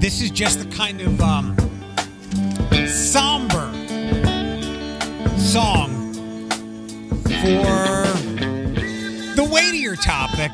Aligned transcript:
this 0.00 0.22
is 0.22 0.30
just 0.30 0.58
the 0.58 0.76
kind 0.76 1.02
of 1.02 1.20
um, 1.20 1.54
somber 2.86 3.70
song 5.36 6.14
for 7.24 8.06
the 9.36 9.46
weightier 9.52 9.96
topic 9.96 10.52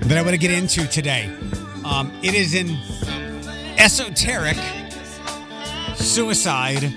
that 0.00 0.18
I 0.18 0.22
want 0.22 0.32
to 0.32 0.38
get 0.38 0.50
into 0.50 0.84
today. 0.88 1.32
Um, 1.84 2.12
it 2.20 2.34
is 2.34 2.56
an 2.56 2.76
esoteric 3.78 4.56
suicide 5.94 6.92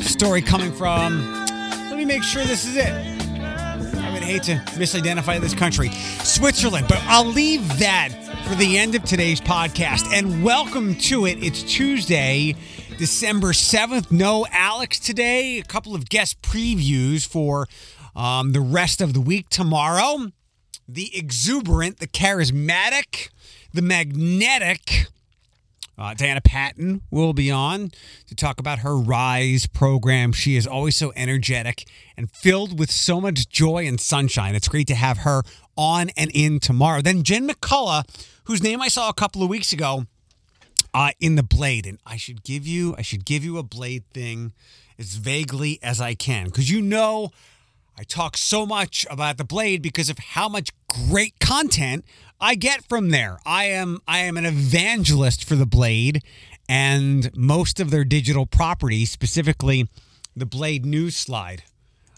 story 0.00 0.40
coming 0.40 0.72
from. 0.72 1.46
Let 1.90 1.98
me 1.98 2.06
make 2.06 2.22
sure 2.22 2.42
this 2.44 2.64
is 2.64 2.76
it. 2.76 2.88
I 2.88 4.12
would 4.14 4.22
hate 4.22 4.44
to 4.44 4.54
misidentify 4.78 5.40
this 5.42 5.54
country, 5.54 5.90
Switzerland, 5.90 6.86
but 6.88 7.02
I'll 7.02 7.26
leave 7.26 7.78
that 7.80 8.25
for 8.46 8.54
the 8.54 8.78
end 8.78 8.94
of 8.94 9.02
today's 9.02 9.40
podcast. 9.40 10.12
And 10.12 10.44
welcome 10.44 10.94
to 10.94 11.26
it. 11.26 11.42
It's 11.42 11.64
Tuesday, 11.64 12.54
December 12.96 13.48
7th. 13.48 14.12
No 14.12 14.46
Alex 14.52 15.00
today. 15.00 15.58
A 15.58 15.64
couple 15.64 15.96
of 15.96 16.08
guest 16.08 16.40
previews 16.42 17.26
for 17.26 17.66
um, 18.14 18.52
the 18.52 18.60
rest 18.60 19.00
of 19.00 19.14
the 19.14 19.20
week 19.20 19.48
tomorrow. 19.48 20.28
The 20.86 21.10
exuberant, 21.12 21.98
the 21.98 22.06
charismatic, 22.06 23.30
the 23.74 23.82
magnetic. 23.82 25.06
Uh, 25.98 26.14
Diana 26.14 26.40
Patton 26.40 27.02
will 27.10 27.32
be 27.32 27.50
on 27.50 27.90
to 28.28 28.34
talk 28.36 28.60
about 28.60 28.80
her 28.80 28.96
Rise 28.96 29.66
program. 29.66 30.32
She 30.32 30.54
is 30.54 30.68
always 30.68 30.94
so 30.94 31.12
energetic 31.16 31.88
and 32.16 32.30
filled 32.30 32.78
with 32.78 32.92
so 32.92 33.20
much 33.20 33.48
joy 33.48 33.86
and 33.86 34.00
sunshine. 34.00 34.54
It's 34.54 34.68
great 34.68 34.86
to 34.88 34.94
have 34.94 35.18
her 35.18 35.42
on 35.76 36.10
and 36.16 36.30
in 36.34 36.60
tomorrow. 36.60 37.02
Then 37.02 37.22
Jen 37.22 37.48
McCullough, 37.48 38.04
whose 38.44 38.62
name 38.62 38.80
I 38.80 38.88
saw 38.88 39.08
a 39.08 39.14
couple 39.14 39.42
of 39.42 39.48
weeks 39.48 39.72
ago 39.72 40.06
uh, 40.94 41.10
in 41.20 41.34
the 41.34 41.42
Blade, 41.42 41.86
and 41.86 41.98
I 42.06 42.16
should 42.16 42.42
give 42.42 42.66
you 42.66 42.94
I 42.96 43.02
should 43.02 43.24
give 43.24 43.44
you 43.44 43.58
a 43.58 43.62
Blade 43.62 44.04
thing 44.12 44.52
as 44.98 45.14
vaguely 45.16 45.78
as 45.82 46.00
I 46.00 46.14
can 46.14 46.46
because 46.46 46.70
you 46.70 46.80
know 46.80 47.30
I 47.98 48.02
talk 48.04 48.36
so 48.36 48.66
much 48.66 49.06
about 49.10 49.38
the 49.38 49.44
Blade 49.44 49.82
because 49.82 50.10
of 50.10 50.18
how 50.18 50.48
much 50.48 50.70
great 50.88 51.38
content 51.38 52.04
I 52.40 52.54
get 52.54 52.86
from 52.88 53.10
there. 53.10 53.38
I 53.46 53.64
am 53.66 54.00
I 54.06 54.18
am 54.18 54.36
an 54.36 54.44
evangelist 54.44 55.44
for 55.44 55.56
the 55.56 55.66
Blade 55.66 56.22
and 56.68 57.34
most 57.36 57.80
of 57.80 57.90
their 57.90 58.04
digital 58.04 58.46
properties, 58.46 59.10
specifically 59.10 59.88
the 60.34 60.46
Blade 60.46 60.84
News 60.84 61.16
Slide. 61.16 61.62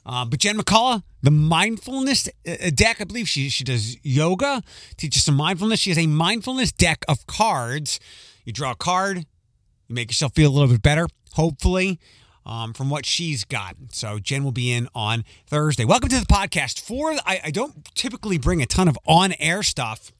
Uh, 0.09 0.25
but 0.25 0.39
Jen 0.39 0.57
McCullough, 0.57 1.03
the 1.23 1.31
mindfulness 1.31 2.29
uh, 2.49 2.71
deck, 2.75 2.97
I 3.01 3.05
believe 3.05 3.29
she 3.29 3.51
she 3.51 3.63
does 3.63 4.03
yoga, 4.03 4.63
teaches 4.97 5.23
some 5.23 5.35
mindfulness. 5.35 5.81
She 5.81 5.91
has 5.91 5.99
a 5.99 6.07
mindfulness 6.07 6.73
deck 6.73 7.05
of 7.07 7.27
cards. 7.27 8.01
You 8.47 8.55
draw 8.55 8.71
a 8.71 8.75
card, 8.75 9.19
you 9.19 9.95
make 9.95 10.09
yourself 10.09 10.35
feel 10.35 10.51
a 10.51 10.55
little 10.55 10.69
bit 10.69 10.81
better, 10.81 11.09
hopefully 11.35 12.01
um, 12.47 12.73
from 12.73 12.89
what 12.89 13.05
she's 13.05 13.45
got. 13.45 13.77
So 13.93 14.19
Jen 14.19 14.43
will 14.45 14.53
be 14.53 14.73
in 14.73 14.89
on 14.95 15.25
Thursday. 15.47 15.85
Welcome 15.85 16.09
to 16.09 16.21
the 16.21 16.27
podcast. 16.27 16.81
For 16.81 17.13
I, 17.27 17.41
I 17.45 17.51
don't 17.51 17.95
typically 17.95 18.39
bring 18.39 18.63
a 18.63 18.67
ton 18.67 18.89
of 18.89 18.99
on-air 19.07 19.63
stuff 19.63 20.11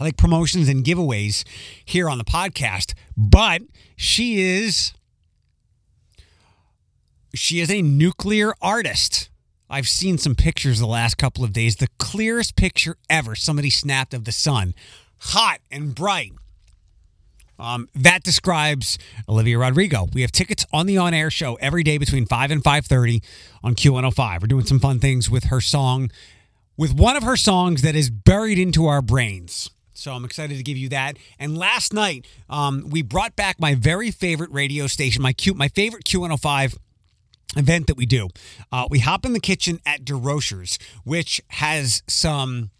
like 0.00 0.16
promotions 0.16 0.70
and 0.70 0.82
giveaways 0.82 1.44
here 1.84 2.08
on 2.08 2.16
the 2.16 2.24
podcast, 2.24 2.94
but 3.18 3.60
she 3.96 4.40
is 4.40 4.94
she 7.34 7.60
is 7.60 7.70
a 7.70 7.82
nuclear 7.82 8.54
artist. 8.60 9.30
I've 9.68 9.88
seen 9.88 10.18
some 10.18 10.34
pictures 10.34 10.80
the 10.80 10.86
last 10.86 11.16
couple 11.16 11.44
of 11.44 11.52
days. 11.52 11.76
The 11.76 11.88
clearest 11.98 12.56
picture 12.56 12.96
ever 13.08 13.34
somebody 13.34 13.70
snapped 13.70 14.12
of 14.12 14.24
the 14.24 14.32
sun. 14.32 14.74
Hot 15.18 15.58
and 15.70 15.94
bright. 15.94 16.32
Um, 17.58 17.88
that 17.94 18.22
describes 18.22 18.98
Olivia 19.28 19.58
Rodrigo. 19.58 20.08
We 20.14 20.22
have 20.22 20.32
tickets 20.32 20.64
on 20.72 20.86
the 20.86 20.96
on-air 20.96 21.30
show 21.30 21.56
every 21.56 21.82
day 21.82 21.98
between 21.98 22.26
5 22.26 22.50
and 22.50 22.64
5.30 22.64 23.22
on 23.62 23.74
Q105. 23.74 24.40
We're 24.40 24.46
doing 24.46 24.64
some 24.64 24.80
fun 24.80 24.98
things 24.98 25.30
with 25.30 25.44
her 25.44 25.60
song, 25.60 26.10
with 26.76 26.94
one 26.94 27.16
of 27.16 27.22
her 27.22 27.36
songs 27.36 27.82
that 27.82 27.94
is 27.94 28.08
buried 28.08 28.58
into 28.58 28.86
our 28.86 29.02
brains. 29.02 29.70
So 29.92 30.12
I'm 30.12 30.24
excited 30.24 30.56
to 30.56 30.62
give 30.62 30.78
you 30.78 30.88
that. 30.88 31.18
And 31.38 31.58
last 31.58 31.92
night, 31.92 32.26
um, 32.48 32.88
we 32.88 33.02
brought 33.02 33.36
back 33.36 33.60
my 33.60 33.74
very 33.74 34.10
favorite 34.10 34.50
radio 34.50 34.86
station, 34.86 35.20
my 35.20 35.34
Q, 35.34 35.52
my 35.52 35.68
favorite 35.68 36.04
Q105 36.04 36.78
event 37.56 37.86
that 37.88 37.96
we 37.96 38.06
do. 38.06 38.28
Uh, 38.70 38.86
we 38.90 39.00
hop 39.00 39.24
in 39.24 39.32
the 39.32 39.40
kitchen 39.40 39.80
at 39.84 40.04
DeRocher's, 40.04 40.78
which 41.04 41.40
has 41.48 42.02
some 42.06 42.70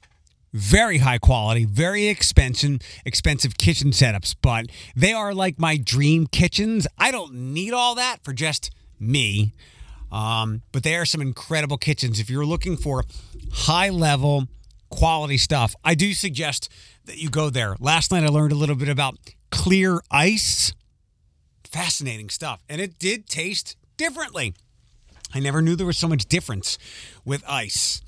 very 0.52 0.98
high 0.98 1.18
quality, 1.18 1.64
very 1.64 2.08
expensive, 2.08 2.80
expensive 3.04 3.56
kitchen 3.56 3.90
setups, 3.90 4.34
but 4.42 4.66
they 4.96 5.12
are 5.12 5.32
like 5.32 5.58
my 5.58 5.76
dream 5.76 6.26
kitchens. 6.26 6.86
I 6.98 7.10
don't 7.10 7.34
need 7.34 7.72
all 7.72 7.94
that 7.94 8.18
for 8.24 8.32
just 8.32 8.70
me. 8.98 9.54
Um, 10.10 10.62
but 10.72 10.82
they 10.82 10.96
are 10.96 11.04
some 11.04 11.20
incredible 11.20 11.78
kitchens. 11.78 12.18
If 12.18 12.28
you're 12.28 12.46
looking 12.46 12.76
for 12.76 13.04
high 13.52 13.90
level 13.90 14.48
quality 14.90 15.38
stuff, 15.38 15.76
I 15.84 15.94
do 15.94 16.12
suggest 16.14 16.68
that 17.04 17.18
you 17.18 17.30
go 17.30 17.48
there. 17.48 17.76
Last 17.78 18.10
night 18.10 18.24
I 18.24 18.28
learned 18.28 18.52
a 18.52 18.56
little 18.56 18.74
bit 18.74 18.88
about 18.88 19.18
clear 19.50 20.00
ice. 20.10 20.72
Fascinating 21.64 22.28
stuff. 22.28 22.60
And 22.68 22.80
it 22.80 22.98
did 22.98 23.28
taste 23.28 23.76
differently. 24.00 24.54
I 25.34 25.40
never 25.40 25.60
knew 25.60 25.76
there 25.76 25.86
was 25.86 25.98
so 25.98 26.08
much 26.08 26.24
difference 26.24 26.78
with 27.26 27.44
ice. 27.46 28.00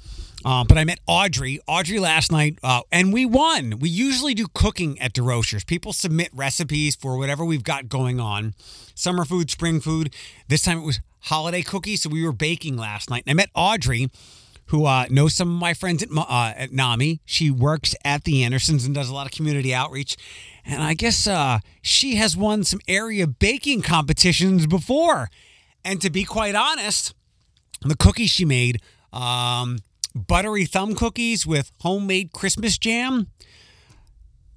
Uh, 0.43 0.65
but 0.65 0.79
I 0.79 0.85
met 0.85 1.01
Audrey, 1.07 1.61
Audrey 1.69 1.99
last 1.99 2.33
night, 2.33 2.59
uh, 2.63 2.81
and 2.91 3.13
we 3.13 3.27
won. 3.27 3.79
We 3.79 3.91
usually 3.91 4.33
do 4.33 4.47
cooking 4.55 4.99
at 5.01 5.13
DeRocher's. 5.13 5.65
People 5.65 5.93
submit 5.93 6.31
recipes 6.33 6.97
for 6.97 7.19
whatever 7.19 7.45
we've 7.45 7.63
got 7.63 7.91
going 7.91 8.19
on 8.19 8.55
summer 8.95 9.27
food, 9.27 9.51
spring 9.51 9.81
food. 9.83 10.15
This 10.49 10.63
time 10.63 10.79
it 10.79 10.85
was 10.85 11.01
holiday 11.25 11.61
cookies, 11.61 12.03
so 12.03 12.09
we 12.09 12.25
were 12.25 12.33
baking 12.33 12.79
last 12.79 13.11
night. 13.11 13.25
And 13.27 13.33
I 13.33 13.35
met 13.35 13.51
Audrey, 13.55 14.11
who 14.69 14.87
uh, 14.87 15.05
knows 15.11 15.35
some 15.35 15.55
of 15.55 15.61
my 15.61 15.75
friends 15.75 16.03
at, 16.03 16.09
uh, 16.11 16.55
at 16.57 16.73
NAMI. 16.73 17.21
She 17.27 17.51
works 17.51 17.95
at 18.03 18.25
the 18.25 18.43
Andersons 18.43 18.87
and 18.87 18.95
does 18.95 19.11
a 19.11 19.15
lot 19.15 19.27
of 19.27 19.33
community 19.33 19.75
outreach. 19.75 20.17
And 20.65 20.83
I 20.83 20.95
guess 20.95 21.27
uh, 21.27 21.61
she 21.83 22.17
has 22.17 22.35
won 22.35 22.65
some 22.65 22.81
area 22.89 23.27
baking 23.27 23.83
competitions 23.83 24.67
before. 24.67 25.29
And 25.85 26.01
to 26.01 26.11
be 26.11 26.25
quite 26.25 26.55
honest, 26.55 27.15
the 27.83 27.97
cookies 27.97 28.31
she 28.31 28.45
made, 28.45 28.81
um, 29.13 29.79
buttery 30.15 30.65
thumb 30.65 30.95
cookies 30.95 31.47
with 31.47 31.73
homemade 31.81 32.33
Christmas 32.33 32.79
jam. 32.79 33.29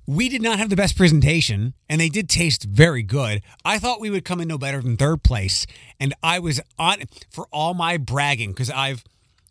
We 0.08 0.30
did 0.30 0.44
not 0.44 0.60
have 0.60 0.70
the 0.70 0.76
best 0.76 0.96
presentation, 0.96 1.74
and 1.90 2.00
they 2.00 2.10
did 2.10 2.30
taste 2.30 2.64
very 2.64 3.02
good. 3.02 3.42
I 3.64 3.80
thought 3.80 4.00
we 4.00 4.12
would 4.12 4.24
come 4.24 4.40
in 4.40 4.48
no 4.48 4.60
better 4.60 4.80
than 4.80 4.98
third 4.98 5.24
place, 5.24 5.66
and 6.00 6.14
I 6.22 6.38
was 6.38 6.62
on 6.78 7.04
for 7.32 7.48
all 7.52 7.74
my 7.74 7.98
bragging 7.98 8.52
because 8.52 8.70
I've 8.70 9.04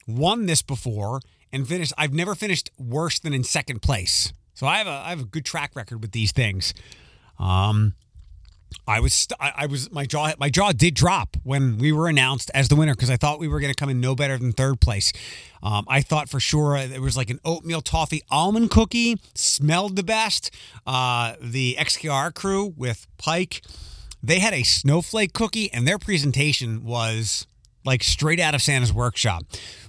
won 0.06 0.46
this 0.46 0.62
before 0.62 1.20
and 1.52 1.66
finished. 1.66 1.92
I've 1.98 2.12
never 2.12 2.36
finished 2.36 2.70
worse 2.78 3.18
than 3.18 3.34
in 3.34 3.42
second 3.42 3.82
place, 3.82 4.32
so 4.54 4.68
I 4.68 4.78
have 4.78 4.86
a 4.86 4.90
I 4.90 5.10
have 5.10 5.20
a 5.20 5.24
good 5.24 5.44
track 5.44 5.74
record 5.74 6.00
with 6.00 6.12
these 6.12 6.30
things. 6.30 6.72
Um, 7.36 7.94
I 8.86 9.00
was 9.00 9.14
st- 9.14 9.38
I 9.40 9.66
was 9.66 9.90
my 9.90 10.04
jaw 10.04 10.32
my 10.38 10.50
jaw 10.50 10.72
did 10.72 10.94
drop 10.94 11.36
when 11.42 11.78
we 11.78 11.92
were 11.92 12.08
announced 12.08 12.50
as 12.54 12.68
the 12.68 12.76
winner 12.76 12.94
because 12.94 13.10
I 13.10 13.16
thought 13.16 13.38
we 13.38 13.48
were 13.48 13.60
going 13.60 13.72
to 13.72 13.78
come 13.78 13.88
in 13.88 14.00
no 14.00 14.14
better 14.14 14.36
than 14.36 14.52
third 14.52 14.80
place. 14.80 15.12
Um, 15.62 15.84
I 15.88 16.02
thought 16.02 16.28
for 16.28 16.40
sure 16.40 16.76
it 16.76 17.00
was 17.00 17.16
like 17.16 17.30
an 17.30 17.40
oatmeal 17.44 17.80
toffee 17.80 18.22
almond 18.30 18.70
cookie 18.70 19.18
smelled 19.34 19.96
the 19.96 20.02
best. 20.02 20.50
Uh, 20.86 21.34
the 21.40 21.76
XKR 21.78 22.34
crew 22.34 22.74
with 22.76 23.06
Pike, 23.16 23.62
they 24.22 24.38
had 24.38 24.52
a 24.52 24.62
snowflake 24.62 25.32
cookie 25.32 25.72
and 25.72 25.88
their 25.88 25.98
presentation 25.98 26.84
was 26.84 27.46
like 27.84 28.02
straight 28.02 28.40
out 28.40 28.54
of 28.54 28.62
Santa's 28.62 28.92
workshop. 28.92 29.44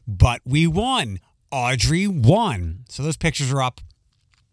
But 0.07 0.41
we 0.45 0.67
won. 0.67 1.19
Audrey 1.51 2.07
won. 2.07 2.85
So 2.89 3.03
those 3.03 3.17
pictures 3.17 3.51
are 3.51 3.61
up 3.61 3.81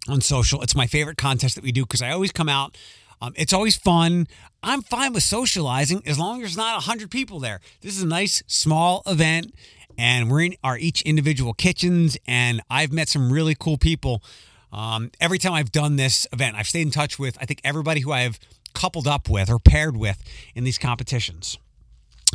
on 0.09 0.21
social. 0.21 0.63
It's 0.63 0.75
my 0.75 0.87
favorite 0.87 1.17
contest 1.17 1.55
that 1.55 1.65
we 1.65 1.73
do 1.73 1.83
because 1.83 2.03
I 2.03 2.11
always 2.11 2.33
come 2.33 2.49
out 2.49 2.77
um, 3.23 3.33
it's 3.37 3.53
always 3.53 3.77
fun. 3.77 4.27
I'm 4.65 4.83
fine 4.83 5.13
with 5.13 5.23
socializing 5.23 6.03
as 6.07 6.19
long 6.19 6.39
as 6.39 6.41
there's 6.41 6.57
not 6.57 6.75
100 6.75 7.09
people 7.09 7.39
there. 7.39 7.61
This 7.81 7.97
is 7.97 8.03
a 8.03 8.07
nice 8.07 8.43
small 8.49 9.03
event, 9.07 9.55
and 9.97 10.29
we're 10.29 10.41
in 10.43 10.55
our 10.65 10.77
each 10.77 11.03
individual 11.03 11.55
kitchens, 11.55 12.19
and 12.27 12.61
I've 12.69 12.93
met 12.93 13.09
some 13.09 13.33
really 13.33 13.55
cool 13.55 13.79
people. 13.79 14.25
Um, 14.73 15.13
every 15.21 15.39
time 15.39 15.53
I've 15.53 15.71
done 15.71 15.95
this 15.95 16.27
event, 16.33 16.57
I've 16.57 16.67
stayed 16.67 16.83
in 16.83 16.91
touch 16.91 17.17
with, 17.17 17.39
I 17.41 17.45
think, 17.45 17.61
everybody 17.63 18.01
who 18.01 18.11
I 18.11 18.23
have 18.23 18.41
coupled 18.75 19.07
up 19.07 19.29
with 19.29 19.49
or 19.49 19.61
paired 19.61 19.97
with 19.97 20.21
in 20.57 20.65
these 20.65 20.79
competitions. 20.79 21.59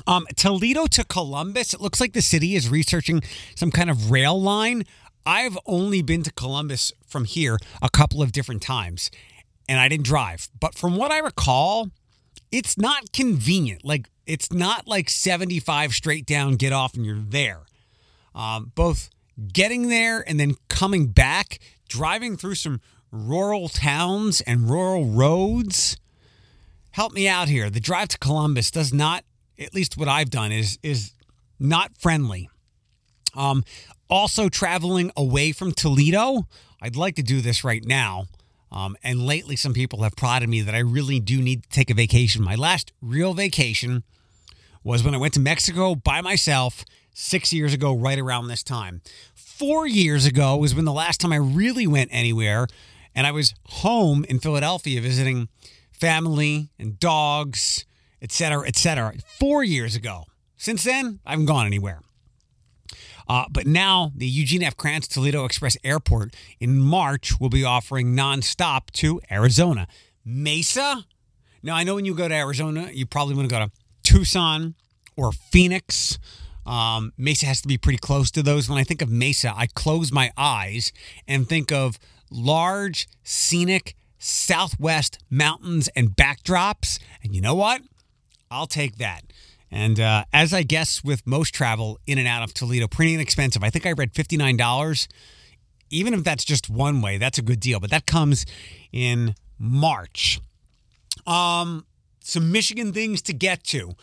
Um, 0.05 0.25
Toledo 0.37 0.85
to 0.85 1.03
Columbus, 1.03 1.73
it 1.73 1.81
looks 1.81 1.99
like 1.99 2.13
the 2.13 2.21
city 2.21 2.55
is 2.55 2.69
researching 2.69 3.23
some 3.55 3.71
kind 3.71 3.89
of 3.89 4.09
rail 4.09 4.41
line. 4.41 4.85
I've 5.25 5.57
only 5.65 6.01
been 6.01 6.23
to 6.23 6.31
Columbus 6.31 6.93
from 7.05 7.25
here 7.25 7.57
a 7.81 7.89
couple 7.89 8.21
of 8.21 8.31
different 8.31 8.61
times 8.61 9.11
and 9.67 9.79
I 9.79 9.87
didn't 9.87 10.05
drive. 10.05 10.49
But 10.59 10.75
from 10.75 10.95
what 10.95 11.11
I 11.11 11.19
recall, 11.19 11.89
it's 12.51 12.77
not 12.77 13.11
convenient. 13.11 13.83
Like 13.83 14.09
it's 14.25 14.51
not 14.51 14.87
like 14.87 15.09
75 15.09 15.93
straight 15.93 16.25
down, 16.25 16.55
get 16.55 16.73
off, 16.73 16.95
and 16.95 17.05
you're 17.05 17.17
there. 17.17 17.61
Um, 18.35 18.71
both 18.75 19.09
getting 19.53 19.89
there 19.89 20.23
and 20.27 20.39
then 20.39 20.55
coming 20.67 21.07
back, 21.07 21.59
driving 21.87 22.37
through 22.37 22.55
some 22.55 22.81
rural 23.11 23.69
towns 23.69 24.41
and 24.41 24.69
rural 24.69 25.05
roads. 25.05 25.97
Help 26.91 27.13
me 27.13 27.27
out 27.27 27.47
here. 27.47 27.69
The 27.69 27.79
drive 27.79 28.09
to 28.09 28.17
Columbus 28.17 28.71
does 28.71 28.93
not, 28.93 29.23
at 29.59 29.73
least 29.73 29.97
what 29.97 30.07
I've 30.07 30.29
done, 30.29 30.51
is 30.51 30.77
is 30.83 31.13
not 31.59 31.97
friendly. 31.97 32.49
Um, 33.35 33.63
also 34.09 34.49
traveling 34.49 35.11
away 35.15 35.51
from 35.51 35.71
Toledo. 35.71 36.47
I'd 36.81 36.95
like 36.95 37.15
to 37.15 37.23
do 37.23 37.41
this 37.41 37.63
right 37.63 37.83
now. 37.85 38.25
Um, 38.71 38.97
and 39.03 39.25
lately, 39.25 39.55
some 39.55 39.73
people 39.73 40.03
have 40.03 40.15
prodded 40.15 40.49
me 40.49 40.61
that 40.61 40.75
I 40.75 40.79
really 40.79 41.19
do 41.19 41.41
need 41.41 41.63
to 41.63 41.69
take 41.69 41.89
a 41.89 41.93
vacation. 41.93 42.43
My 42.43 42.55
last 42.55 42.91
real 43.01 43.33
vacation 43.33 44.03
was 44.83 45.03
when 45.03 45.15
I 45.15 45.17
went 45.17 45.33
to 45.35 45.39
Mexico 45.39 45.95
by 45.95 46.21
myself 46.21 46.85
six 47.13 47.51
years 47.51 47.73
ago, 47.73 47.93
right 47.93 48.19
around 48.19 48.47
this 48.47 48.63
time. 48.63 49.01
Four 49.33 49.87
years 49.87 50.25
ago 50.25 50.55
was 50.55 50.75
when 50.75 50.85
the 50.85 50.93
last 50.93 51.19
time 51.19 51.33
I 51.33 51.37
really 51.37 51.87
went 51.87 52.09
anywhere, 52.13 52.67
and 53.15 53.25
I 53.25 53.31
was 53.31 53.55
home 53.65 54.23
in 54.29 54.39
Philadelphia 54.39 55.01
visiting 55.01 55.49
family 55.91 56.69
and 56.77 56.99
dogs, 56.99 57.85
etc., 58.21 58.67
etc. 58.67 59.15
Four 59.39 59.63
years 59.63 59.95
ago. 59.95 60.25
Since 60.57 60.83
then, 60.83 61.19
I 61.25 61.31
haven't 61.31 61.47
gone 61.47 61.65
anywhere. 61.65 62.01
Uh, 63.29 63.45
but 63.49 63.67
now 63.67 64.11
the 64.15 64.27
Eugene 64.27 64.63
F. 64.63 64.77
Kranz 64.77 65.07
Toledo 65.07 65.45
Express 65.45 65.77
Airport 65.83 66.35
in 66.59 66.79
March 66.79 67.39
will 67.39 67.49
be 67.49 67.63
offering 67.63 68.15
nonstop 68.15 68.91
to 68.91 69.19
Arizona. 69.29 69.87
Mesa. 70.23 71.05
Now, 71.63 71.75
I 71.75 71.83
know 71.83 71.95
when 71.95 72.05
you 72.05 72.13
go 72.13 72.27
to 72.27 72.33
Arizona, 72.33 72.89
you 72.91 73.05
probably 73.05 73.35
want 73.35 73.49
to 73.49 73.55
go 73.55 73.65
to 73.65 73.71
Tucson 74.03 74.75
or 75.15 75.31
Phoenix. 75.31 76.19
Um, 76.65 77.13
Mesa 77.17 77.45
has 77.45 77.61
to 77.61 77.67
be 77.67 77.77
pretty 77.77 77.97
close 77.97 78.29
to 78.31 78.43
those. 78.43 78.69
When 78.69 78.77
I 78.77 78.83
think 78.83 79.01
of 79.01 79.09
Mesa, 79.09 79.53
I 79.55 79.67
close 79.67 80.11
my 80.11 80.31
eyes 80.37 80.91
and 81.27 81.47
think 81.47 81.71
of 81.71 81.97
large, 82.29 83.07
scenic 83.23 83.95
Southwest 84.19 85.19
mountains 85.29 85.87
and 85.95 86.09
backdrops. 86.09 86.99
And 87.23 87.35
you 87.35 87.41
know 87.41 87.55
what? 87.55 87.81
I'll 88.51 88.67
take 88.67 88.97
that. 88.97 89.21
And 89.71 89.99
uh, 89.99 90.25
as 90.31 90.53
I 90.53 90.63
guess 90.63 91.03
with 91.03 91.25
most 91.27 91.53
travel 91.53 91.99
in 92.07 92.17
and 92.17 92.27
out 92.27 92.43
of 92.43 92.53
Toledo, 92.53 92.87
pretty 92.87 93.13
inexpensive. 93.13 93.63
I 93.63 93.69
think 93.69 93.85
I 93.85 93.91
read 93.91 94.13
$59. 94.13 95.07
Even 95.89 96.13
if 96.13 96.23
that's 96.23 96.43
just 96.43 96.69
one 96.69 97.01
way, 97.01 97.17
that's 97.17 97.37
a 97.37 97.41
good 97.41 97.59
deal. 97.59 97.79
But 97.79 97.89
that 97.91 98.05
comes 98.05 98.45
in 98.91 99.35
March. 99.57 100.39
Um, 101.25 101.85
some 102.19 102.51
Michigan 102.51 102.93
things 102.93 103.21
to 103.23 103.33
get 103.33 103.63
to. 103.65 103.95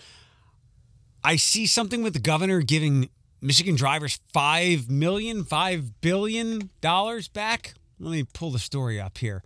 I 1.23 1.37
see 1.37 1.67
something 1.67 2.03
with 2.03 2.13
the 2.13 2.19
governor 2.19 2.61
giving 2.61 3.09
Michigan 3.41 3.77
drivers 3.77 4.21
five 4.33 4.91
million, 4.91 5.45
five 5.45 6.01
billion 6.01 6.71
dollars 6.81 7.29
back. 7.29 7.75
Let 7.99 8.11
me 8.13 8.25
pull 8.33 8.51
the 8.51 8.59
story 8.59 9.01
up 9.01 9.19
here 9.19 9.43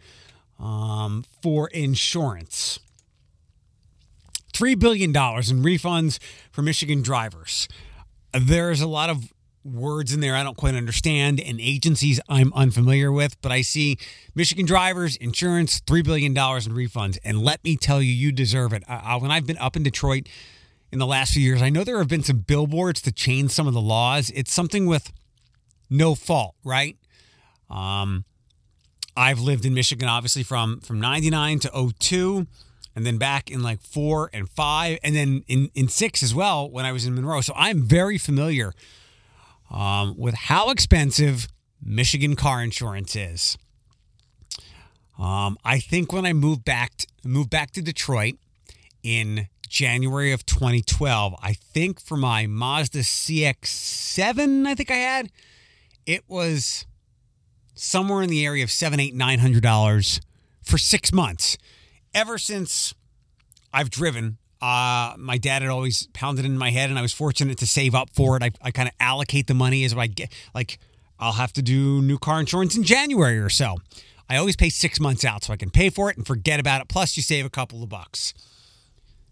um, 0.59 1.25
for 1.43 1.69
insurance. 1.69 2.81
$3 4.59 4.77
billion 4.79 5.11
in 5.11 5.15
refunds 5.15 6.19
for 6.51 6.63
Michigan 6.63 7.01
drivers. 7.01 7.69
There's 8.33 8.81
a 8.81 8.89
lot 8.89 9.09
of 9.09 9.33
words 9.65 10.13
in 10.13 10.21
there 10.21 10.35
I 10.35 10.43
don't 10.43 10.57
quite 10.57 10.75
understand 10.75 11.41
and 11.41 11.61
agencies 11.61 12.19
I'm 12.29 12.53
unfamiliar 12.55 13.13
with, 13.13 13.41
but 13.41 13.53
I 13.53 13.63
see 13.63 13.99
Michigan 14.35 14.67
drivers, 14.67 15.17
insurance, 15.17 15.81
$3 15.83 16.05
billion 16.05 16.33
in 16.33 16.37
refunds. 16.37 17.19
And 17.25 17.43
let 17.43 17.63
me 17.63 17.77
tell 17.77 18.03
you, 18.03 18.13
you 18.13 18.33
deserve 18.33 18.73
it. 18.73 18.83
I, 18.89 19.17
when 19.17 19.31
I've 19.31 19.47
been 19.47 19.59
up 19.59 19.77
in 19.77 19.85
Detroit 19.85 20.29
in 20.91 20.99
the 20.99 21.07
last 21.07 21.35
few 21.35 21.43
years, 21.43 21.63
I 21.63 21.69
know 21.69 21.85
there 21.85 21.99
have 21.99 22.09
been 22.09 22.25
some 22.25 22.39
billboards 22.39 23.01
to 23.03 23.13
change 23.13 23.53
some 23.53 23.69
of 23.69 23.75
the 23.75 23.81
laws. 23.81 24.31
It's 24.35 24.53
something 24.53 24.87
with 24.87 25.13
no 25.89 26.17
fault, 26.17 26.57
right? 26.65 26.97
Um, 27.71 28.25
I've 29.17 29.39
lived 29.39 29.65
in 29.65 29.75
Michigan, 29.75 30.09
obviously, 30.09 30.43
from, 30.43 30.81
from 30.81 30.99
99 31.01 31.61
to 31.61 31.93
02 31.99 32.47
and 32.99 33.07
then 33.07 33.17
back 33.17 33.49
in 33.49 33.63
like 33.63 33.81
four 33.81 34.29
and 34.33 34.51
five, 34.51 34.99
and 35.05 35.15
then 35.15 35.45
in, 35.47 35.71
in 35.73 35.87
six 35.87 36.21
as 36.21 36.35
well 36.35 36.69
when 36.69 36.85
I 36.85 36.91
was 36.91 37.07
in 37.07 37.15
Monroe. 37.15 37.41
So 37.41 37.53
I'm 37.55 37.85
very 37.85 38.19
familiar 38.19 38.73
um, 39.71 40.17
with 40.19 40.35
how 40.35 40.71
expensive 40.71 41.47
Michigan 41.81 42.35
car 42.35 42.61
insurance 42.61 43.15
is. 43.15 43.57
Um, 45.17 45.59
I 45.65 45.79
think 45.79 46.13
when 46.13 46.27
I 46.27 46.33
moved 46.33 46.65
back 46.65 46.97
to, 46.97 47.07
moved 47.23 47.51
back 47.51 47.71
to 47.73 47.83
Detroit 47.83 48.35
in 49.05 49.47
January 49.69 50.33
of 50.33 50.45
2012, 50.45 51.37
I 51.41 51.53
think 51.53 52.01
for 52.01 52.17
my 52.17 52.49
Mazda 52.49 52.99
CX-7, 52.99 54.67
I 54.67 54.75
think 54.75 54.91
I 54.91 54.97
had, 54.97 55.31
it 56.05 56.25
was 56.27 56.85
somewhere 57.77 58.23
in 58.23 58.29
the 58.29 58.45
area 58.45 58.65
of 58.65 58.73
seven, 58.73 58.99
eight, 58.99 59.15
nine 59.15 59.39
hundred 59.39 59.63
dollars 59.63 60.21
for 60.65 60.79
six 60.79 61.13
months 61.13 61.57
ever 62.19 62.37
since 62.39 62.95
I've 63.73 63.91
driven, 63.91 64.39
uh, 64.61 65.15
my 65.17 65.39
dad 65.39 65.63
had 65.63 65.71
always 65.71 66.09
pounded 66.13 66.45
in 66.45 66.59
my 66.59 66.71
head, 66.71 66.91
and 66.91 66.99
I 66.99 67.03
was 67.03 67.13
fortunate 67.13 67.59
to 67.59 67.67
save 67.67 67.95
up 67.95 68.11
for 68.13 68.37
it. 68.37 68.43
I, 68.43 68.51
I 68.61 68.71
kind 68.73 68.89
of 68.89 68.95
allocate 68.99 69.47
the 69.47 69.55
money 69.55 69.85
as 69.85 69.95
I 69.97 70.09
get, 70.09 70.33
like, 70.55 70.79
I'll 71.21 71.33
have 71.33 71.53
to 71.55 71.63
do 71.63 72.03
new 72.03 72.19
car 72.19 72.41
insurance 72.41 72.77
in 72.77 72.83
January 72.83 73.39
or 73.39 73.51
so. 73.51 73.77
I 74.29 74.37
always 74.37 74.57
pay 74.57 74.69
six 74.69 75.01
months 75.01 75.25
out 75.25 75.45
so 75.45 75.53
I 75.53 75.57
can 75.57 75.71
pay 75.71 75.91
for 75.91 76.11
it 76.11 76.17
and 76.17 76.27
forget 76.27 76.61
about 76.61 76.81
it. 76.81 76.89
Plus, 76.89 77.17
you 77.17 77.23
save 77.23 77.47
a 77.47 77.51
couple 77.51 77.83
of 77.83 77.89
bucks. 77.89 78.35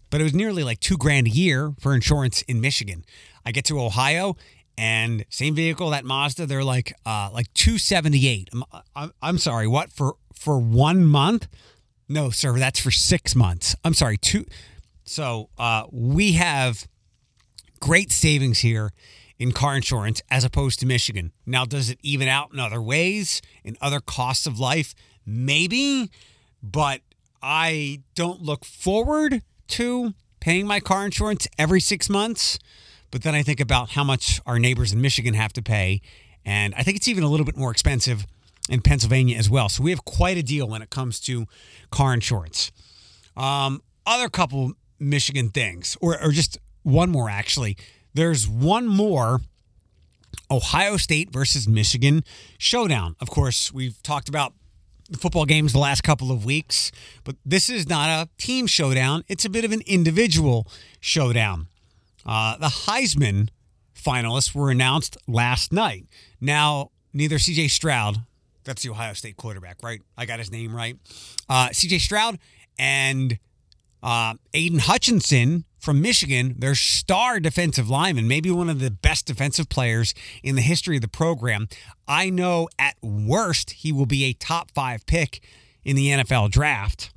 But 0.09 0.21
it 0.21 0.23
was 0.23 0.33
nearly 0.33 0.63
like 0.63 0.79
two 0.79 0.97
grand 0.97 1.27
a 1.27 1.29
year 1.29 1.73
for 1.79 1.93
insurance 1.93 2.41
in 2.43 2.61
Michigan. 2.61 3.03
I 3.45 3.51
get 3.51 3.65
to 3.65 3.79
Ohio 3.79 4.37
and 4.77 5.25
same 5.29 5.55
vehicle, 5.55 5.89
that 5.89 6.05
Mazda, 6.05 6.45
they're 6.45 6.63
like 6.63 6.93
uh, 7.05 7.29
like 7.33 7.53
two 7.53 7.77
seventy 7.77 8.27
eight. 8.27 8.49
I'm, 8.53 8.63
I'm, 8.95 9.11
I'm 9.21 9.37
sorry, 9.37 9.67
what 9.67 9.91
for 9.91 10.15
for 10.33 10.59
one 10.59 11.05
month? 11.05 11.47
No, 12.09 12.29
sir, 12.29 12.57
that's 12.57 12.79
for 12.79 12.91
six 12.91 13.35
months. 13.35 13.75
I'm 13.83 13.93
sorry, 13.93 14.17
two. 14.17 14.45
So 15.03 15.49
uh, 15.57 15.85
we 15.91 16.33
have 16.33 16.87
great 17.79 18.11
savings 18.11 18.59
here 18.59 18.91
in 19.39 19.51
car 19.51 19.75
insurance 19.75 20.21
as 20.31 20.43
opposed 20.43 20.79
to 20.79 20.85
Michigan. 20.85 21.31
Now, 21.45 21.65
does 21.65 21.89
it 21.89 21.99
even 22.01 22.27
out 22.27 22.51
in 22.53 22.59
other 22.59 22.81
ways, 22.81 23.41
in 23.63 23.77
other 23.81 23.99
costs 23.99 24.47
of 24.47 24.59
life? 24.59 24.95
Maybe, 25.25 26.09
but 26.63 27.01
I 27.41 28.01
don't 28.15 28.41
look 28.41 28.65
forward 28.65 29.41
to 29.69 30.13
paying 30.39 30.65
my 30.65 30.79
car 30.79 31.05
insurance 31.05 31.47
every 31.57 31.81
six 31.81 32.09
months. 32.09 32.57
But 33.11 33.23
then 33.23 33.35
I 33.35 33.43
think 33.43 33.59
about 33.59 33.91
how 33.91 34.03
much 34.03 34.41
our 34.45 34.59
neighbors 34.59 34.91
in 34.91 35.01
Michigan 35.01 35.33
have 35.33 35.53
to 35.53 35.61
pay. 35.61 36.01
And 36.45 36.73
I 36.75 36.83
think 36.83 36.97
it's 36.97 37.07
even 37.07 37.23
a 37.23 37.29
little 37.29 37.45
bit 37.45 37.57
more 37.57 37.71
expensive 37.71 38.25
in 38.69 38.81
Pennsylvania 38.81 39.37
as 39.37 39.49
well. 39.49 39.69
So 39.69 39.83
we 39.83 39.91
have 39.91 40.05
quite 40.05 40.37
a 40.37 40.43
deal 40.43 40.67
when 40.67 40.81
it 40.81 40.89
comes 40.89 41.19
to 41.21 41.45
car 41.91 42.13
insurance. 42.13 42.71
Um, 43.35 43.81
other 44.05 44.29
couple 44.29 44.73
Michigan 44.99 45.49
things, 45.49 45.97
or, 46.01 46.21
or 46.21 46.31
just 46.31 46.57
one 46.83 47.09
more 47.09 47.29
actually. 47.29 47.77
There's 48.13 48.47
one 48.47 48.87
more 48.87 49.41
Ohio 50.49 50.97
State 50.97 51.31
versus 51.31 51.67
Michigan 51.67 52.23
showdown. 52.57 53.15
Of 53.19 53.29
course, 53.29 53.71
we've 53.71 54.01
talked 54.01 54.29
about 54.29 54.53
the 55.09 55.17
football 55.17 55.45
games 55.45 55.73
the 55.73 55.79
last 55.79 56.01
couple 56.01 56.31
of 56.31 56.45
weeks, 56.45 56.91
but 57.23 57.35
this 57.45 57.69
is 57.69 57.87
not 57.87 58.09
a 58.09 58.29
team 58.37 58.67
showdown. 58.67 59.23
It's 59.27 59.45
a 59.45 59.49
bit 59.49 59.65
of 59.65 59.71
an 59.71 59.81
individual 59.85 60.67
showdown. 60.99 61.67
Uh, 62.25 62.57
the 62.57 62.67
Heisman 62.67 63.49
finalists 63.95 64.53
were 64.53 64.69
announced 64.69 65.17
last 65.27 65.71
night. 65.71 66.05
Now, 66.41 66.91
neither 67.13 67.37
CJ 67.37 67.69
Stroud 67.71 68.17
that's 68.67 68.83
the 68.83 68.89
Ohio 68.89 69.13
State 69.13 69.37
quarterback, 69.37 69.77
right? 69.81 70.01
I 70.15 70.25
got 70.25 70.37
his 70.37 70.51
name 70.51 70.75
right. 70.75 70.97
Uh, 71.49 71.69
CJ 71.69 72.01
Stroud 72.01 72.37
and 72.77 73.39
uh, 74.03 74.35
Aidan 74.53 74.79
Hutchinson 74.79 75.65
from 75.79 76.01
Michigan, 76.01 76.55
their 76.57 76.75
star 76.75 77.39
defensive 77.39 77.89
lineman, 77.89 78.27
maybe 78.27 78.51
one 78.51 78.69
of 78.69 78.79
the 78.79 78.91
best 78.91 79.25
defensive 79.25 79.69
players 79.69 80.13
in 80.43 80.55
the 80.55 80.61
history 80.61 80.97
of 80.97 81.01
the 81.01 81.07
program. 81.07 81.67
I 82.07 82.29
know 82.29 82.67
at 82.77 82.95
worst 83.01 83.71
he 83.71 83.91
will 83.91 84.05
be 84.05 84.25
a 84.25 84.33
top 84.33 84.69
five 84.71 85.05
pick 85.05 85.41
in 85.83 85.95
the 85.95 86.09
NFL 86.09 86.51
draft, 86.51 87.11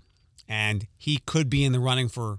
and 0.49 0.87
he 0.97 1.19
could 1.27 1.51
be 1.51 1.65
in 1.65 1.73
the 1.73 1.81
running 1.81 2.09
for 2.09 2.39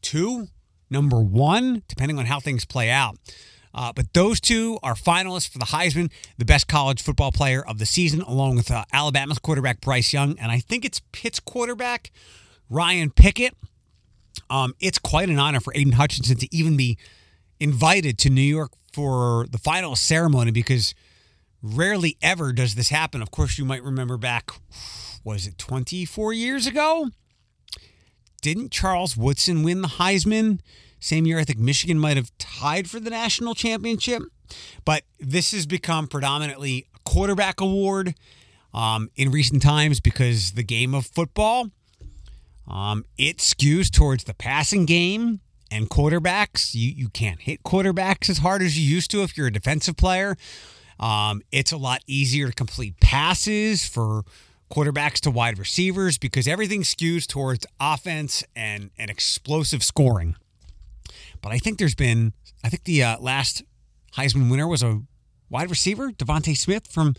two, 0.00 0.48
number 0.90 1.20
one, 1.20 1.82
depending 1.86 2.18
on 2.18 2.26
how 2.26 2.40
things 2.40 2.64
play 2.64 2.90
out. 2.90 3.16
Uh, 3.74 3.92
but 3.92 4.12
those 4.12 4.40
two 4.40 4.78
are 4.82 4.94
finalists 4.94 5.48
for 5.48 5.58
the 5.58 5.66
Heisman, 5.66 6.10
the 6.38 6.44
best 6.44 6.68
college 6.68 7.02
football 7.02 7.32
player 7.32 7.64
of 7.66 7.78
the 7.78 7.86
season, 7.86 8.20
along 8.22 8.56
with 8.56 8.70
uh, 8.70 8.84
Alabama's 8.92 9.38
quarterback 9.38 9.80
Bryce 9.80 10.12
Young, 10.12 10.38
and 10.38 10.52
I 10.52 10.58
think 10.58 10.84
it's 10.84 11.00
Pitt's 11.12 11.40
quarterback 11.40 12.10
Ryan 12.68 13.10
Pickett. 13.10 13.54
Um, 14.50 14.74
it's 14.80 14.98
quite 14.98 15.28
an 15.28 15.38
honor 15.38 15.60
for 15.60 15.74
Aidan 15.74 15.94
Hutchinson 15.94 16.36
to 16.38 16.54
even 16.54 16.76
be 16.76 16.98
invited 17.60 18.18
to 18.18 18.30
New 18.30 18.42
York 18.42 18.72
for 18.92 19.46
the 19.50 19.58
final 19.58 19.96
ceremony 19.96 20.50
because 20.50 20.94
rarely 21.62 22.16
ever 22.20 22.52
does 22.52 22.74
this 22.74 22.88
happen. 22.88 23.22
Of 23.22 23.30
course, 23.30 23.58
you 23.58 23.64
might 23.64 23.82
remember 23.82 24.16
back, 24.16 24.50
was 25.24 25.46
it 25.46 25.58
24 25.58 26.32
years 26.32 26.66
ago? 26.66 27.10
Didn't 28.42 28.72
Charles 28.72 29.16
Woodson 29.16 29.62
win 29.62 29.82
the 29.82 29.88
Heisman 29.88 30.60
Same 31.02 31.26
year, 31.26 31.38
I 31.38 31.44
think 31.44 31.58
Michigan 31.58 31.98
might 31.98 32.16
have 32.16 32.30
tied 32.38 32.88
for 32.88 33.00
the 33.00 33.10
national 33.10 33.54
championship. 33.54 34.22
But 34.84 35.02
this 35.18 35.52
has 35.52 35.66
become 35.66 36.06
predominantly 36.06 36.86
a 36.94 36.98
quarterback 37.08 37.60
award 37.60 38.14
um, 38.72 39.10
in 39.16 39.30
recent 39.30 39.62
times 39.62 40.00
because 40.00 40.52
the 40.52 40.62
game 40.62 40.94
of 40.94 41.06
football 41.06 41.70
um, 42.68 43.04
it 43.18 43.38
skews 43.38 43.90
towards 43.90 44.24
the 44.24 44.34
passing 44.34 44.86
game 44.86 45.40
and 45.70 45.90
quarterbacks. 45.90 46.74
You 46.74 46.90
you 46.90 47.08
can't 47.08 47.40
hit 47.40 47.62
quarterbacks 47.64 48.30
as 48.30 48.38
hard 48.38 48.62
as 48.62 48.78
you 48.78 48.88
used 48.88 49.10
to 49.10 49.22
if 49.22 49.36
you're 49.36 49.48
a 49.48 49.52
defensive 49.52 49.96
player. 49.96 50.36
Um, 51.00 51.42
it's 51.50 51.72
a 51.72 51.76
lot 51.76 52.02
easier 52.06 52.46
to 52.46 52.52
complete 52.52 53.00
passes 53.00 53.86
for 53.86 54.22
quarterbacks 54.70 55.20
to 55.20 55.30
wide 55.30 55.58
receivers 55.58 56.16
because 56.16 56.46
everything 56.46 56.82
skews 56.82 57.26
towards 57.26 57.66
offense 57.80 58.44
and, 58.54 58.90
and 58.96 59.10
explosive 59.10 59.82
scoring. 59.82 60.36
But 61.42 61.52
I 61.52 61.58
think 61.58 61.78
there's 61.78 61.94
been, 61.94 62.32
I 62.64 62.68
think 62.68 62.84
the 62.84 63.02
uh, 63.02 63.18
last 63.20 63.62
Heisman 64.16 64.50
winner 64.50 64.66
was 64.66 64.82
a 64.82 65.02
wide 65.50 65.70
receiver, 65.70 66.10
DeVonta 66.10 66.56
Smith 66.56 66.86
from 66.86 67.14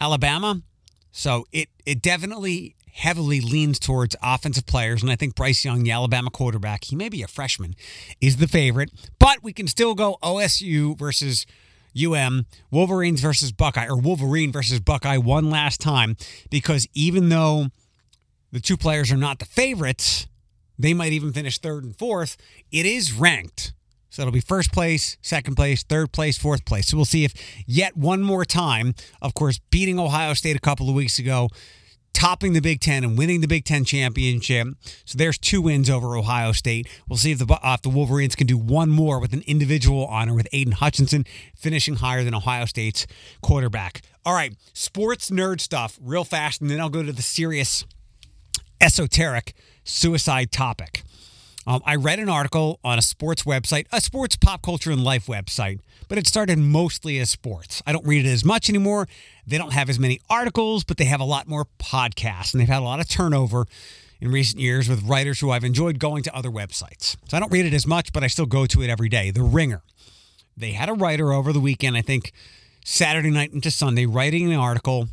Alabama. 0.00 0.62
So 1.10 1.46
it 1.52 1.68
it 1.86 2.02
definitely 2.02 2.76
heavily 2.92 3.40
leans 3.40 3.78
towards 3.78 4.16
offensive 4.22 4.66
players, 4.66 5.02
and 5.02 5.10
I 5.10 5.16
think 5.16 5.34
Bryce 5.34 5.64
Young, 5.64 5.84
the 5.84 5.92
Alabama 5.92 6.30
quarterback, 6.30 6.84
he 6.84 6.96
may 6.96 7.08
be 7.08 7.22
a 7.22 7.28
freshman, 7.28 7.74
is 8.20 8.36
the 8.36 8.48
favorite. 8.48 8.90
But 9.18 9.42
we 9.42 9.52
can 9.52 9.66
still 9.68 9.94
go 9.94 10.18
OSU 10.22 10.98
versus 10.98 11.46
UM, 11.96 12.46
Wolverines 12.70 13.20
versus 13.20 13.52
Buckeye, 13.52 13.86
or 13.86 13.96
Wolverine 13.96 14.52
versus 14.52 14.80
Buckeye 14.80 15.16
one 15.16 15.50
last 15.50 15.80
time, 15.80 16.16
because 16.50 16.86
even 16.94 17.28
though 17.30 17.68
the 18.52 18.60
two 18.60 18.76
players 18.76 19.10
are 19.10 19.16
not 19.16 19.38
the 19.38 19.44
favorites, 19.44 20.27
they 20.78 20.94
might 20.94 21.12
even 21.12 21.32
finish 21.32 21.58
third 21.58 21.84
and 21.84 21.96
fourth. 21.96 22.36
It 22.70 22.86
is 22.86 23.12
ranked. 23.12 23.72
So 24.10 24.22
it'll 24.22 24.32
be 24.32 24.40
first 24.40 24.72
place, 24.72 25.18
second 25.20 25.54
place, 25.54 25.82
third 25.82 26.12
place, 26.12 26.38
fourth 26.38 26.64
place. 26.64 26.88
So 26.88 26.96
we'll 26.96 27.04
see 27.04 27.24
if 27.24 27.34
yet 27.66 27.96
one 27.96 28.22
more 28.22 28.44
time, 28.44 28.94
of 29.20 29.34
course, 29.34 29.60
beating 29.70 29.98
Ohio 29.98 30.34
State 30.34 30.56
a 30.56 30.60
couple 30.60 30.88
of 30.88 30.94
weeks 30.94 31.18
ago, 31.18 31.50
topping 32.14 32.52
the 32.54 32.60
Big 32.60 32.80
Ten 32.80 33.04
and 33.04 33.18
winning 33.18 33.42
the 33.42 33.46
Big 33.46 33.64
Ten 33.64 33.84
championship. 33.84 34.68
So 35.04 35.18
there's 35.18 35.38
two 35.38 35.60
wins 35.60 35.90
over 35.90 36.16
Ohio 36.16 36.52
State. 36.52 36.88
We'll 37.06 37.18
see 37.18 37.32
if 37.32 37.38
the, 37.38 37.52
uh, 37.52 37.74
if 37.74 37.82
the 37.82 37.90
Wolverines 37.90 38.34
can 38.34 38.46
do 38.46 38.56
one 38.56 38.88
more 38.88 39.20
with 39.20 39.34
an 39.34 39.42
individual 39.46 40.06
honor 40.06 40.34
with 40.34 40.48
Aidan 40.52 40.72
Hutchinson 40.72 41.24
finishing 41.54 41.96
higher 41.96 42.24
than 42.24 42.34
Ohio 42.34 42.64
State's 42.64 43.06
quarterback. 43.42 44.00
All 44.24 44.34
right, 44.34 44.56
sports 44.72 45.30
nerd 45.30 45.60
stuff 45.60 45.98
real 46.02 46.24
fast, 46.24 46.60
and 46.60 46.70
then 46.70 46.80
I'll 46.80 46.88
go 46.88 47.02
to 47.02 47.12
the 47.12 47.22
serious 47.22 47.84
esoteric 48.80 49.54
suicide 49.88 50.52
topic. 50.52 51.02
Um, 51.66 51.82
I 51.84 51.96
read 51.96 52.18
an 52.18 52.28
article 52.28 52.80
on 52.82 52.98
a 52.98 53.02
sports 53.02 53.42
website, 53.42 53.86
a 53.92 54.00
sports 54.00 54.36
pop 54.36 54.62
culture 54.62 54.90
and 54.90 55.04
life 55.04 55.26
website, 55.26 55.80
but 56.08 56.16
it 56.16 56.26
started 56.26 56.58
mostly 56.58 57.18
as 57.18 57.28
sports. 57.28 57.82
I 57.86 57.92
don't 57.92 58.06
read 58.06 58.24
it 58.24 58.30
as 58.30 58.44
much 58.44 58.70
anymore. 58.70 59.06
They 59.46 59.58
don't 59.58 59.72
have 59.74 59.90
as 59.90 59.98
many 59.98 60.20
articles, 60.30 60.84
but 60.84 60.96
they 60.96 61.04
have 61.04 61.20
a 61.20 61.24
lot 61.24 61.46
more 61.46 61.66
podcasts, 61.78 62.54
and 62.54 62.60
they've 62.60 62.68
had 62.68 62.80
a 62.80 62.84
lot 62.84 63.00
of 63.00 63.08
turnover 63.08 63.66
in 64.20 64.30
recent 64.30 64.60
years 64.60 64.88
with 64.88 65.02
writers 65.04 65.40
who 65.40 65.50
I've 65.50 65.64
enjoyed 65.64 65.98
going 65.98 66.22
to 66.24 66.34
other 66.34 66.50
websites. 66.50 67.16
So 67.28 67.36
I 67.36 67.40
don't 67.40 67.52
read 67.52 67.66
it 67.66 67.74
as 67.74 67.86
much, 67.86 68.12
but 68.12 68.24
I 68.24 68.28
still 68.28 68.46
go 68.46 68.66
to 68.66 68.82
it 68.82 68.88
every 68.88 69.08
day. 69.08 69.30
The 69.30 69.42
Ringer. 69.42 69.82
They 70.56 70.72
had 70.72 70.88
a 70.88 70.94
writer 70.94 71.32
over 71.32 71.52
the 71.52 71.60
weekend, 71.60 71.96
I 71.96 72.02
think 72.02 72.32
Saturday 72.84 73.30
night 73.30 73.52
into 73.52 73.70
Sunday, 73.70 74.06
writing 74.06 74.50
an 74.50 74.58
article 74.58 75.08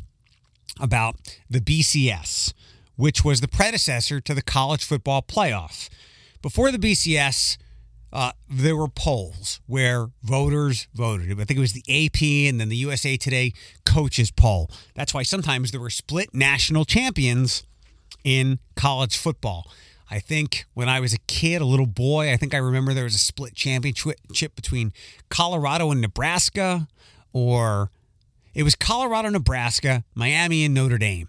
about 0.80 1.16
the 1.48 1.60
BCS, 1.60 2.52
which 2.96 3.24
was 3.24 3.40
the 3.40 3.48
predecessor 3.48 4.20
to 4.20 4.34
the 4.34 4.42
college 4.42 4.84
football 4.84 5.22
playoff. 5.22 5.88
Before 6.42 6.70
the 6.70 6.78
BCS, 6.78 7.56
uh, 8.12 8.32
there 8.48 8.76
were 8.76 8.88
polls 8.88 9.60
where 9.66 10.08
voters 10.22 10.88
voted. 10.94 11.30
I 11.32 11.44
think 11.44 11.58
it 11.58 11.60
was 11.60 11.72
the 11.72 11.84
AP 11.88 12.22
and 12.48 12.60
then 12.60 12.68
the 12.68 12.76
USA 12.76 13.16
Today 13.16 13.52
coaches 13.84 14.30
poll. 14.30 14.70
That's 14.94 15.12
why 15.12 15.22
sometimes 15.22 15.70
there 15.70 15.80
were 15.80 15.90
split 15.90 16.34
national 16.34 16.84
champions 16.84 17.64
in 18.24 18.58
college 18.74 19.16
football. 19.16 19.70
I 20.10 20.20
think 20.20 20.66
when 20.74 20.88
I 20.88 21.00
was 21.00 21.12
a 21.12 21.18
kid, 21.26 21.60
a 21.60 21.64
little 21.64 21.86
boy, 21.86 22.32
I 22.32 22.36
think 22.36 22.54
I 22.54 22.58
remember 22.58 22.94
there 22.94 23.04
was 23.04 23.14
a 23.14 23.18
split 23.18 23.54
championship 23.54 24.54
between 24.54 24.92
Colorado 25.28 25.90
and 25.90 26.00
Nebraska, 26.00 26.86
or 27.32 27.90
it 28.54 28.62
was 28.62 28.76
Colorado, 28.76 29.28
Nebraska, 29.28 30.04
Miami, 30.14 30.64
and 30.64 30.74
Notre 30.74 30.98
Dame. 30.98 31.28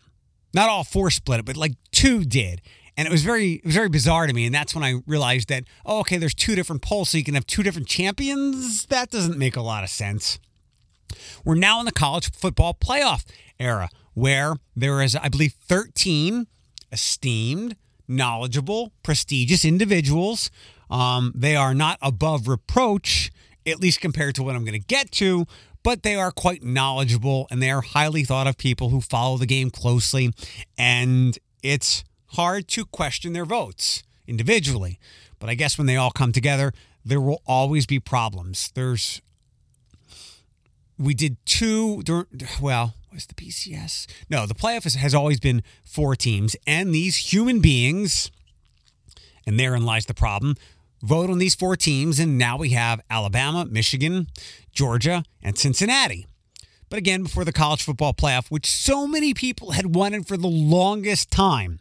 Not 0.53 0.69
all 0.69 0.83
four 0.83 1.09
split 1.09 1.39
it, 1.39 1.45
but 1.45 1.57
like 1.57 1.73
two 1.91 2.23
did. 2.23 2.61
And 2.95 3.07
it 3.07 3.11
was 3.11 3.23
very 3.23 3.53
it 3.53 3.65
was 3.65 3.75
very 3.75 3.89
bizarre 3.89 4.25
to 4.25 4.33
me 4.33 4.45
and 4.47 4.55
that's 4.55 4.73
when 4.73 4.83
i 4.83 4.95
realized 5.05 5.49
that 5.49 5.65
oh 5.85 5.99
okay 5.99 6.17
there's 6.17 6.33
two 6.33 6.55
different 6.55 6.81
polls 6.81 7.09
so 7.09 7.17
you 7.19 7.23
can 7.23 7.35
have 7.35 7.45
two 7.45 7.61
different 7.61 7.87
champions? 7.87 8.87
That 8.87 9.11
doesn't 9.11 9.37
make 9.37 9.55
a 9.55 9.61
lot 9.61 9.83
of 9.83 9.89
sense. 9.89 10.39
We're 11.45 11.55
now 11.55 11.79
in 11.79 11.85
the 11.85 11.91
college 11.91 12.31
football 12.31 12.73
playoff 12.73 13.23
era 13.59 13.89
where 14.13 14.55
there 14.75 15.01
is 15.01 15.15
i 15.15 15.29
believe 15.29 15.53
13 15.67 16.47
esteemed 16.91 17.75
knowledgeable 18.07 18.93
prestigious 19.03 19.65
individuals. 19.65 20.49
Um, 20.89 21.33
they 21.35 21.55
are 21.55 21.73
not 21.75 21.99
above 22.01 22.47
reproach 22.47 23.29
at 23.65 23.81
least 23.81 23.99
compared 23.99 24.33
to 24.35 24.43
what 24.43 24.55
i'm 24.55 24.63
going 24.63 24.79
to 24.79 24.87
get 24.87 25.11
to 25.11 25.45
but 25.83 26.03
they 26.03 26.15
are 26.15 26.31
quite 26.31 26.63
knowledgeable 26.63 27.47
and 27.49 27.61
they 27.61 27.71
are 27.71 27.81
highly 27.81 28.23
thought 28.23 28.47
of 28.47 28.57
people 28.57 28.89
who 28.89 29.01
follow 29.01 29.37
the 29.37 29.45
game 29.45 29.69
closely 29.69 30.31
and 30.77 31.37
it's 31.63 32.03
hard 32.31 32.67
to 32.69 32.85
question 32.85 33.33
their 33.33 33.45
votes 33.45 34.03
individually. 34.27 34.99
But 35.39 35.49
I 35.49 35.55
guess 35.55 35.77
when 35.77 35.87
they 35.87 35.95
all 35.95 36.11
come 36.11 36.31
together, 36.31 36.73
there 37.05 37.21
will 37.21 37.41
always 37.45 37.85
be 37.85 37.99
problems. 37.99 38.71
There's, 38.73 39.21
we 40.97 41.13
did 41.13 41.37
two, 41.45 42.03
well, 42.61 42.95
was 43.13 43.25
the 43.25 43.33
BCS? 43.33 44.07
No, 44.29 44.45
the 44.45 44.53
playoff 44.53 44.95
has 44.95 45.15
always 45.15 45.39
been 45.39 45.63
four 45.85 46.15
teams, 46.15 46.55
and 46.65 46.93
these 46.93 47.33
human 47.33 47.61
beings, 47.61 48.29
and 49.45 49.59
therein 49.59 49.85
lies 49.85 50.05
the 50.05 50.13
problem, 50.13 50.55
vote 51.01 51.29
on 51.29 51.37
these 51.37 51.55
four 51.55 51.75
teams, 51.75 52.19
and 52.19 52.37
now 52.37 52.57
we 52.57 52.69
have 52.69 53.01
Alabama, 53.09 53.65
Michigan, 53.65 54.27
Georgia, 54.71 55.23
and 55.41 55.57
Cincinnati. 55.57 56.27
But 56.89 56.99
again, 56.99 57.23
before 57.23 57.45
the 57.45 57.51
college 57.51 57.83
football 57.83 58.13
playoff, 58.13 58.49
which 58.49 58.69
so 58.69 59.07
many 59.07 59.33
people 59.33 59.71
had 59.71 59.93
wanted 59.95 60.27
for 60.27 60.37
the 60.37 60.47
longest 60.47 61.31
time, 61.31 61.79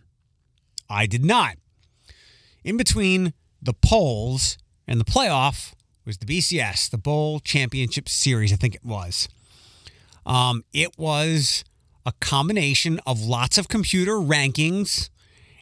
I 0.91 1.07
did 1.07 1.25
not. 1.25 1.57
In 2.65 2.77
between 2.77 3.33
the 3.63 3.73
polls 3.73 4.59
and 4.87 5.01
the 5.01 5.05
playoff 5.05 5.73
was 6.05 6.19
the 6.19 6.27
BCS, 6.27 6.91
the 6.91 6.99
Bowl 6.99 7.41
Championship 7.41 8.09
Series, 8.09 8.53
I 8.53 8.57
think 8.57 8.75
it 8.75 8.85
was. 8.85 9.29
Um, 10.25 10.65
it 10.73 10.99
was 10.99 11.65
a 12.05 12.13
combination 12.21 13.01
of 13.07 13.21
lots 13.21 13.59
of 13.59 13.69
computer 13.69 14.15
rankings 14.15 15.11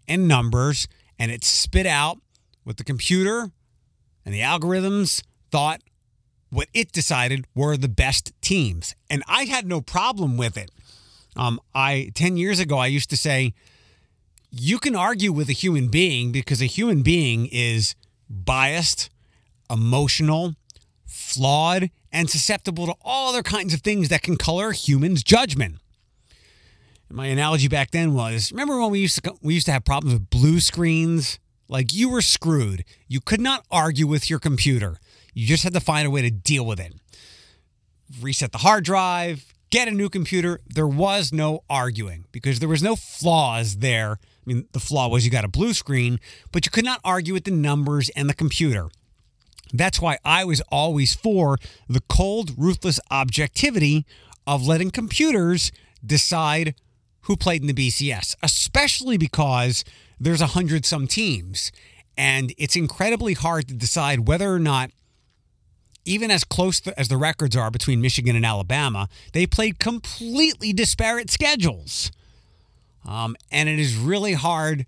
and 0.09 0.29
numbers, 0.29 0.89
and 1.19 1.31
it 1.31 1.45
spit 1.45 1.87
out 1.87 2.19
what 2.65 2.77
the 2.77 2.85
computer 2.85 3.51
and 4.25 4.35
the 4.35 4.41
algorithms 4.41 5.23
thought 5.51 5.81
what 6.51 6.69
it 6.73 6.93
decided 6.93 7.47
were 7.55 7.77
the 7.77 7.89
best 7.89 8.33
teams. 8.41 8.95
And 9.11 9.23
I 9.27 9.45
had 9.45 9.67
no 9.67 9.81
problem 9.81 10.37
with 10.37 10.57
it. 10.57 10.71
Um, 11.37 11.61
I 11.75 12.11
10 12.15 12.37
years 12.37 12.61
ago 12.61 12.79
I 12.79 12.87
used 12.87 13.11
to 13.11 13.17
say 13.17 13.55
you 14.51 14.79
can 14.79 14.95
argue 14.95 15.33
with 15.33 15.49
a 15.49 15.53
human 15.53 15.89
being 15.89 16.31
because 16.31 16.63
a 16.63 16.67
human 16.67 17.03
being 17.03 17.47
is 17.47 17.97
biased, 18.31 19.11
emotional, 19.69 20.55
flawed, 21.05 21.91
and 22.13 22.31
susceptible 22.31 22.87
to 22.87 22.95
all 23.03 23.31
other 23.31 23.43
kinds 23.43 23.75
of 23.75 23.81
things 23.81 24.09
that 24.09 24.23
can 24.23 24.37
color 24.37 24.71
humans' 24.71 25.25
judgment. 25.25 25.79
My 27.11 27.27
analogy 27.27 27.69
back 27.69 27.91
then 27.91 28.15
was 28.15 28.51
remember 28.51 28.81
when 28.81 28.91
we 28.91 29.01
used 29.01 29.23
to 29.23 29.35
we 29.43 29.55
used 29.55 29.67
to 29.67 29.73
have 29.73 29.85
problems 29.85 30.15
with 30.15 30.31
blue 30.31 30.61
screens? 30.61 31.39
Like 31.69 31.95
you 31.95 32.09
were 32.09 32.23
screwed. 32.23 32.85
You 33.09 33.21
could 33.21 33.41
not 33.41 33.65
argue 33.71 34.07
with 34.07 34.29
your 34.29 34.39
computer. 34.39 34.99
You 35.33 35.47
just 35.47 35.65
had 35.65 35.73
to 35.75 35.81
find 35.81 36.07
a 36.07 36.11
way 36.11 36.23
to 36.23 36.31
deal 36.31 36.65
with 36.65 36.79
it. 36.79 36.95
Reset 38.21 38.53
the 38.53 38.59
hard 38.59 38.85
drive, 38.85 39.53
get 39.71 39.89
a 39.89 39.91
new 39.91 40.09
computer. 40.09 40.61
There 40.67 40.87
was 40.87 41.33
no 41.33 41.65
arguing 41.69 42.27
because 42.33 42.61
there 42.61 42.69
was 42.69 42.83
no 42.83 42.97
flaws 42.97 43.79
there 43.79 44.19
I 44.45 44.53
mean, 44.53 44.69
the 44.73 44.81
flaw 44.81 45.09
was 45.09 45.25
you 45.25 45.31
got 45.31 45.45
a 45.45 45.49
blue 45.49 45.73
screen, 45.73 46.21
but 46.53 46.67
you 46.67 46.71
could 46.71 46.85
not 46.85 47.01
argue 47.03 47.33
with 47.33 47.45
the 47.45 47.51
numbers 47.51 48.11
and 48.11 48.29
the 48.29 48.35
computer. 48.35 48.89
That's 49.73 50.01
why 50.01 50.19
I 50.25 50.45
was 50.45 50.61
always 50.71 51.15
for 51.15 51.59
the 51.89 52.03
cold, 52.09 52.53
ruthless 52.57 53.01
objectivity 53.11 54.05
of 54.47 54.67
letting 54.67 54.91
computers 54.91 55.73
decide 56.05 56.75
who 57.23 57.37
played 57.37 57.63
in 57.63 57.69
the 57.69 57.73
BCS, 57.73 58.37
especially 58.43 59.17
because 59.17 59.83
there's 60.25 60.41
a 60.41 60.49
hundred 60.49 60.85
some 60.85 61.07
teams. 61.07 61.71
And 62.17 62.53
it's 62.59 62.77
incredibly 62.77 63.35
hard 63.35 63.69
to 63.69 63.75
decide 63.75 64.29
whether 64.29 64.53
or 64.53 64.59
not, 64.59 64.91
even 66.05 66.31
as 66.31 66.45
close 66.45 66.87
as 66.87 67.09
the 67.09 67.17
records 67.17 67.57
are 67.57 67.71
between 67.71 68.01
Michigan 68.01 68.37
and 68.37 68.45
Alabama, 68.45 69.09
they 69.33 69.47
played 69.47 69.79
completely 69.79 70.73
disparate 70.73 71.31
schedules. 71.31 72.13
Um, 73.07 73.37
and 73.51 73.69
it 73.69 73.79
is 73.79 73.97
really 73.97 74.35
hard 74.35 74.87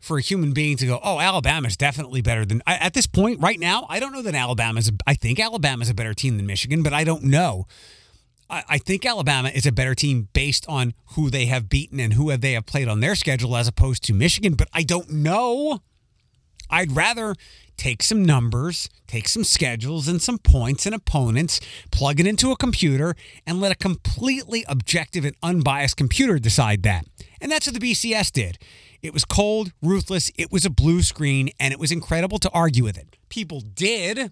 for 0.00 0.18
a 0.18 0.20
human 0.20 0.52
being 0.52 0.76
to 0.78 0.86
go, 0.86 1.00
oh, 1.02 1.20
Alabama's 1.20 1.76
definitely 1.76 2.22
better 2.22 2.44
than 2.44 2.62
at 2.66 2.94
this 2.94 3.06
point 3.06 3.40
right 3.40 3.60
now. 3.60 3.86
I 3.88 4.00
don't 4.00 4.12
know 4.12 4.22
that 4.22 4.34
Alabama's. 4.34 4.90
I 5.06 5.14
think 5.14 5.38
Alabama's 5.38 5.90
a 5.90 5.94
better 5.94 6.14
team 6.14 6.36
than 6.36 6.46
Michigan, 6.46 6.82
but 6.82 6.92
I 6.92 7.04
don't 7.04 7.24
know. 7.24 7.66
I, 8.50 8.78
think 8.78 9.06
Alabama 9.06 9.48
is 9.48 9.64
a 9.64 9.72
better 9.72 9.94
team 9.94 10.28
based 10.32 10.66
on 10.68 10.94
who 11.14 11.30
they 11.30 11.46
have 11.46 11.68
beaten 11.68 12.00
and 12.00 12.14
who 12.14 12.36
they 12.36 12.52
have 12.52 12.66
played 12.66 12.88
on 12.88 13.00
their 13.00 13.14
schedule 13.14 13.56
as 13.56 13.68
opposed 13.68 14.02
to 14.04 14.14
Michigan, 14.14 14.54
but 14.54 14.68
I 14.72 14.82
don't 14.82 15.10
know. 15.10 15.80
I'd 16.68 16.92
rather 16.92 17.34
take 17.76 18.02
some 18.02 18.24
numbers, 18.24 18.88
take 19.06 19.26
some 19.26 19.44
schedules 19.44 20.06
and 20.06 20.20
some 20.20 20.38
points 20.38 20.86
and 20.86 20.94
opponents, 20.94 21.60
plug 21.90 22.20
it 22.20 22.26
into 22.26 22.52
a 22.52 22.56
computer, 22.56 23.14
and 23.46 23.60
let 23.60 23.72
a 23.72 23.76
completely 23.76 24.64
objective 24.68 25.24
and 25.24 25.34
unbiased 25.42 25.96
computer 25.96 26.38
decide 26.38 26.82
that. 26.82 27.06
And 27.40 27.50
that's 27.50 27.66
what 27.66 27.78
the 27.78 27.92
BCS 27.92 28.32
did. 28.32 28.58
It 29.02 29.14
was 29.14 29.24
cold, 29.24 29.72
ruthless, 29.82 30.30
it 30.36 30.52
was 30.52 30.64
a 30.66 30.70
blue 30.70 31.02
screen, 31.02 31.50
and 31.58 31.72
it 31.72 31.80
was 31.80 31.90
incredible 31.90 32.38
to 32.38 32.50
argue 32.50 32.84
with 32.84 32.98
it. 32.98 33.16
People 33.30 33.60
did, 33.60 34.30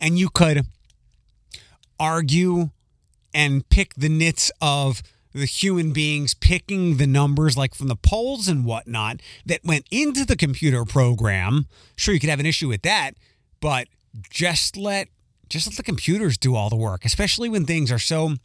and 0.00 0.18
you 0.18 0.28
could 0.28 0.66
argue 2.00 2.70
and 3.34 3.68
pick 3.68 3.94
the 3.94 4.08
nits 4.08 4.50
of 4.60 5.02
the 5.32 5.46
human 5.46 5.92
beings 5.92 6.34
picking 6.34 6.98
the 6.98 7.06
numbers 7.06 7.56
like 7.56 7.74
from 7.74 7.88
the 7.88 7.96
polls 7.96 8.48
and 8.48 8.64
whatnot 8.64 9.20
that 9.46 9.64
went 9.64 9.86
into 9.90 10.24
the 10.24 10.36
computer 10.36 10.84
program. 10.84 11.66
Sure, 11.96 12.12
you 12.12 12.20
could 12.20 12.30
have 12.30 12.40
an 12.40 12.46
issue 12.46 12.68
with 12.68 12.82
that, 12.82 13.12
but 13.60 13.88
just 14.30 14.76
let 14.76 15.08
just 15.48 15.66
let 15.66 15.76
the 15.76 15.82
computers 15.82 16.38
do 16.38 16.54
all 16.54 16.70
the 16.70 16.76
work, 16.76 17.04
especially 17.04 17.48
when 17.48 17.66
things 17.66 17.92
are 17.92 17.98
so 17.98 18.36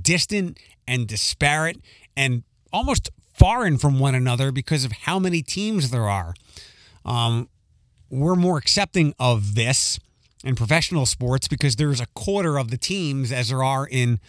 distant 0.00 0.58
and 0.88 1.06
disparate 1.06 1.80
and 2.16 2.42
almost 2.72 3.08
foreign 3.32 3.78
from 3.78 4.00
one 4.00 4.14
another 4.14 4.50
because 4.50 4.84
of 4.84 4.92
how 4.92 5.18
many 5.18 5.42
teams 5.42 5.90
there 5.90 6.08
are. 6.08 6.34
Um, 7.04 7.48
we're 8.10 8.34
more 8.34 8.58
accepting 8.58 9.14
of 9.18 9.54
this 9.54 10.00
in 10.46 10.54
professional 10.54 11.06
sports 11.06 11.48
because 11.48 11.76
there's 11.76 12.00
a 12.00 12.06
quarter 12.14 12.58
of 12.58 12.70
the 12.70 12.76
teams 12.76 13.32
as 13.32 13.48
there 13.48 13.62
are 13.62 13.86
in 13.86 14.20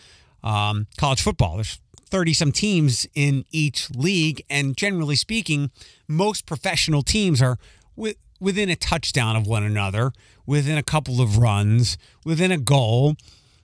um, 0.44 0.88
college 0.98 1.22
football. 1.22 1.56
There's 1.56 1.80
30 2.10 2.34
some 2.34 2.52
teams 2.52 3.06
in 3.14 3.46
each 3.52 3.90
league. 3.92 4.44
And 4.50 4.76
generally 4.76 5.16
speaking, 5.16 5.72
most 6.08 6.46
professional 6.46 7.04
teams 7.04 7.42
are 7.42 7.58
with, 7.96 8.18
within 8.40 8.70
a 8.70 8.76
touchdown 8.76 9.36
of 9.36 9.46
one 9.46 9.64
another, 9.64 10.12
within 10.46 10.78
a 10.78 10.84
couple 10.84 11.22
of 11.22 11.38
runs, 11.38 11.98
within 12.26 12.52
a 12.52 12.58
goal, 12.58 13.16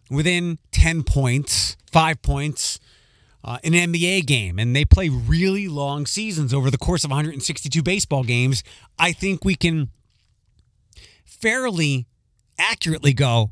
within 0.09 0.59
10 0.71 1.03
points, 1.03 1.75
five 1.91 2.21
points, 2.21 2.79
uh, 3.43 3.57
an 3.63 3.73
NBA 3.73 4.25
game, 4.25 4.57
and 4.57 4.75
they 4.75 4.85
play 4.85 5.09
really 5.09 5.67
long 5.67 6.05
seasons 6.05 6.53
over 6.53 6.71
the 6.71 6.77
course 6.77 7.03
of 7.03 7.09
162 7.09 7.83
baseball 7.83 8.23
games, 8.23 8.63
I 8.97 9.11
think 9.11 9.43
we 9.43 9.55
can 9.55 9.89
fairly 11.25 12.05
accurately 12.57 13.13
go, 13.13 13.51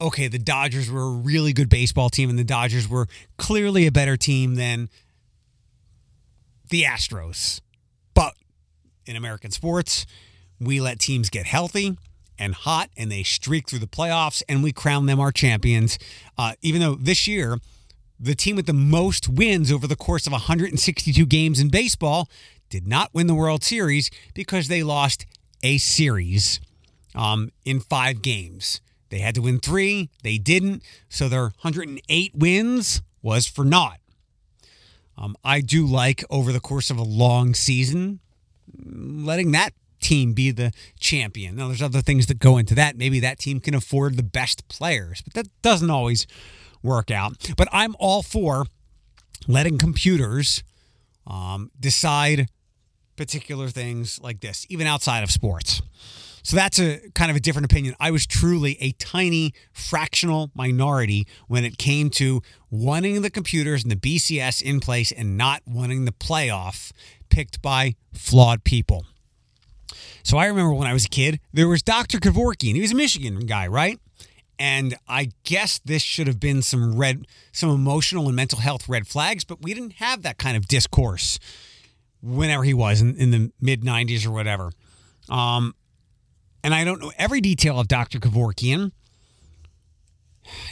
okay, 0.00 0.28
the 0.28 0.38
Dodgers 0.38 0.90
were 0.90 1.02
a 1.02 1.10
really 1.10 1.52
good 1.52 1.68
baseball 1.68 2.10
team, 2.10 2.28
and 2.28 2.38
the 2.38 2.44
Dodgers 2.44 2.88
were 2.88 3.06
clearly 3.38 3.86
a 3.86 3.92
better 3.92 4.16
team 4.16 4.56
than 4.56 4.88
the 6.70 6.82
Astros. 6.82 7.60
But 8.14 8.34
in 9.06 9.16
American 9.16 9.50
sports, 9.50 10.06
we 10.60 10.80
let 10.80 10.98
teams 10.98 11.30
get 11.30 11.46
healthy 11.46 11.96
and 12.38 12.54
hot, 12.54 12.90
and 12.96 13.12
they 13.12 13.22
streak 13.22 13.68
through 13.68 13.78
the 13.78 13.86
playoffs, 13.86 14.42
and 14.48 14.62
we 14.62 14.72
crown 14.72 15.06
them 15.06 15.20
our 15.20 15.30
champions. 15.30 15.98
Uh, 16.36 16.54
even 16.62 16.80
though 16.80 16.96
this 16.96 17.28
year, 17.28 17.58
the 18.18 18.34
team 18.34 18.56
with 18.56 18.66
the 18.66 18.72
most 18.72 19.28
wins 19.28 19.70
over 19.70 19.86
the 19.86 19.96
course 19.96 20.26
of 20.26 20.32
162 20.32 21.26
games 21.26 21.60
in 21.60 21.68
baseball 21.68 22.28
did 22.70 22.86
not 22.86 23.10
win 23.12 23.26
the 23.26 23.34
World 23.34 23.62
Series 23.62 24.10
because 24.34 24.68
they 24.68 24.82
lost 24.82 25.26
a 25.62 25.78
series 25.78 26.58
um, 27.14 27.50
in 27.64 27.80
five 27.80 28.22
games. 28.22 28.80
They 29.10 29.18
had 29.18 29.34
to 29.34 29.42
win 29.42 29.60
three, 29.60 30.08
they 30.22 30.38
didn't. 30.38 30.82
So 31.08 31.28
their 31.28 31.52
108 31.60 32.34
wins 32.34 33.02
was 33.20 33.46
for 33.46 33.64
naught. 33.64 33.98
Um, 35.18 35.36
I 35.44 35.60
do 35.60 35.86
like 35.86 36.24
over 36.30 36.52
the 36.52 36.60
course 36.60 36.90
of 36.90 36.96
a 36.96 37.02
long 37.02 37.54
season 37.54 38.20
letting 38.74 39.52
that 39.52 39.72
team 40.00 40.32
be 40.32 40.50
the 40.50 40.72
champion. 40.98 41.56
Now, 41.56 41.68
there's 41.68 41.82
other 41.82 42.02
things 42.02 42.26
that 42.26 42.38
go 42.38 42.58
into 42.58 42.74
that. 42.74 42.96
Maybe 42.96 43.20
that 43.20 43.38
team 43.38 43.60
can 43.60 43.74
afford 43.74 44.16
the 44.16 44.22
best 44.22 44.66
players, 44.68 45.22
but 45.22 45.34
that 45.34 45.46
doesn't 45.62 45.90
always 45.90 46.26
work 46.82 47.10
out. 47.10 47.52
But 47.56 47.68
I'm 47.72 47.94
all 47.98 48.22
for 48.22 48.66
letting 49.46 49.78
computers 49.78 50.64
um, 51.26 51.70
decide 51.78 52.48
particular 53.16 53.68
things 53.68 54.20
like 54.20 54.40
this, 54.40 54.66
even 54.68 54.86
outside 54.86 55.22
of 55.22 55.30
sports. 55.30 55.82
So 56.42 56.56
that's 56.56 56.78
a 56.80 56.98
kind 57.14 57.30
of 57.30 57.36
a 57.36 57.40
different 57.40 57.66
opinion. 57.66 57.94
I 58.00 58.10
was 58.10 58.26
truly 58.26 58.76
a 58.80 58.92
tiny 58.92 59.54
fractional 59.72 60.50
minority 60.54 61.26
when 61.46 61.64
it 61.64 61.78
came 61.78 62.10
to 62.10 62.42
wanting 62.70 63.22
the 63.22 63.30
computers 63.30 63.84
and 63.84 63.92
the 63.92 63.96
BCS 63.96 64.60
in 64.60 64.80
place 64.80 65.12
and 65.12 65.36
not 65.36 65.62
wanting 65.66 66.04
the 66.04 66.12
playoff 66.12 66.90
picked 67.28 67.62
by 67.62 67.94
flawed 68.12 68.64
people. 68.64 69.06
So 70.24 70.36
I 70.36 70.46
remember 70.46 70.72
when 70.72 70.88
I 70.88 70.92
was 70.92 71.04
a 71.04 71.08
kid, 71.08 71.40
there 71.52 71.68
was 71.68 71.82
Dr. 71.82 72.18
Kevorkian. 72.18 72.74
He 72.74 72.80
was 72.80 72.92
a 72.92 72.96
Michigan 72.96 73.40
guy, 73.40 73.66
right? 73.66 73.98
And 74.58 74.96
I 75.08 75.30
guess 75.44 75.80
this 75.84 76.02
should 76.02 76.26
have 76.26 76.38
been 76.38 76.62
some 76.62 76.96
red, 76.96 77.26
some 77.52 77.70
emotional 77.70 78.26
and 78.26 78.36
mental 78.36 78.60
health 78.60 78.88
red 78.88 79.06
flags, 79.06 79.44
but 79.44 79.62
we 79.62 79.74
didn't 79.74 79.94
have 79.94 80.22
that 80.22 80.38
kind 80.38 80.56
of 80.56 80.68
discourse 80.68 81.38
whenever 82.20 82.62
he 82.62 82.74
was 82.74 83.00
in, 83.00 83.16
in 83.16 83.30
the 83.30 83.52
mid 83.60 83.82
90s 83.82 84.26
or 84.26 84.30
whatever. 84.30 84.70
Um, 85.28 85.74
and 86.62 86.74
I 86.74 86.84
don't 86.84 87.00
know 87.00 87.12
every 87.18 87.40
detail 87.40 87.78
of 87.78 87.88
Dr. 87.88 88.18
Kevorkian. 88.18 88.92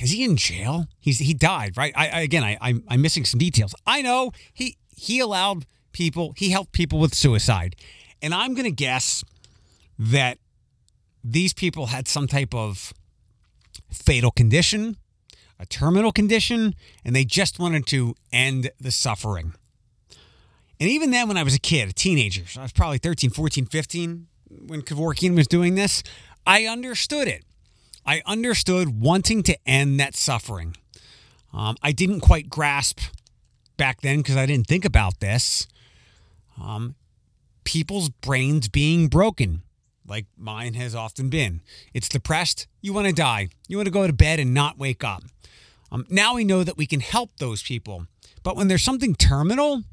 Is 0.01 0.11
he 0.11 0.25
in 0.25 0.37
jail? 0.37 0.87
He's 0.99 1.19
he 1.19 1.33
died, 1.35 1.77
right? 1.77 1.93
I, 1.97 2.09
I 2.09 2.21
again, 2.21 2.43
I, 2.43 2.59
I'm, 2.61 2.83
I'm 2.89 3.01
missing 3.01 3.25
some 3.25 3.39
details. 3.39 3.75
I 3.87 4.03
know 4.03 4.33
he 4.53 4.77
he 4.97 5.21
allowed 5.21 5.67
people, 5.93 6.35
he 6.37 6.51
helped 6.51 6.73
people 6.73 6.99
with 6.99 7.15
suicide, 7.15 7.77
and 8.21 8.35
I'm 8.35 8.55
gonna 8.55 8.71
guess 8.71 9.25
that 9.99 10.39
these 11.23 11.53
people 11.53 11.87
had 11.87 12.09
some 12.09 12.27
type 12.27 12.55
of 12.55 12.93
fatal 13.91 14.31
condition, 14.31 14.97
a 15.59 15.67
terminal 15.67 16.13
condition, 16.13 16.75
and 17.05 17.15
they 17.15 17.25
just 17.25 17.59
wanted 17.59 17.87
to 17.87 18.15
end 18.33 18.71
the 18.81 18.91
suffering. 18.91 19.55
And 20.81 20.89
even 20.89 21.11
then, 21.11 21.29
when 21.29 21.37
I 21.37 21.43
was 21.43 21.55
a 21.55 21.59
kid, 21.59 21.91
a 21.91 21.93
teenager, 21.93 22.47
so 22.47 22.61
I 22.61 22.65
was 22.65 22.73
probably 22.73 22.99
13, 22.99 23.31
14, 23.31 23.67
15 23.67 24.27
when 24.51 24.83
Kevorkian 24.83 25.35
was 25.37 25.47
doing 25.47 25.75
this, 25.75 26.03
I 26.47 26.67
understood 26.67 27.29
it. 27.29 27.45
I 28.05 28.23
understood 28.27 29.01
wanting 29.01 29.43
to 29.45 29.57
end 29.67 30.01
that 30.01 30.17
suffering. 30.17 30.77
Um, 31.53 31.77
I 31.83 31.93
didn't 31.93 32.21
quite 32.21 32.49
grasp 32.49 33.01
back 33.77 34.01
then 34.01 34.19
because 34.19 34.37
I 34.37 34.47
didn't 34.47 34.67
think 34.67 34.85
about 34.85 35.21
this. 35.21 35.67
Um, 36.61 36.95
people's 37.65 38.09
brains 38.09 38.69
being 38.69 39.09
broken 39.09 39.63
like 40.11 40.27
mine 40.37 40.75
has 40.75 40.95
often 40.95 41.31
been. 41.31 41.63
It's 41.95 42.09
depressed, 42.09 42.67
you 42.83 42.93
want 42.93 43.07
to 43.07 43.13
die. 43.13 43.49
You 43.69 43.77
want 43.77 43.87
to 43.87 43.93
go 43.93 44.07
to 44.07 44.13
bed 44.13 44.41
and 44.41 44.53
not 44.53 44.77
wake 44.77 45.05
up. 45.05 45.23
Um, 45.93 46.05
now 46.11 46.35
we 46.35 46.45
know 46.45 46.65
that 46.65 46.77
we 46.77 46.87
can 46.87 47.01
help 47.01 47.31
those 47.39 47.63
people. 47.63 48.07
But 48.43 48.57
when 48.57 48.69
there's 48.69 48.83
something 48.83 49.15
terminal, 49.15 49.85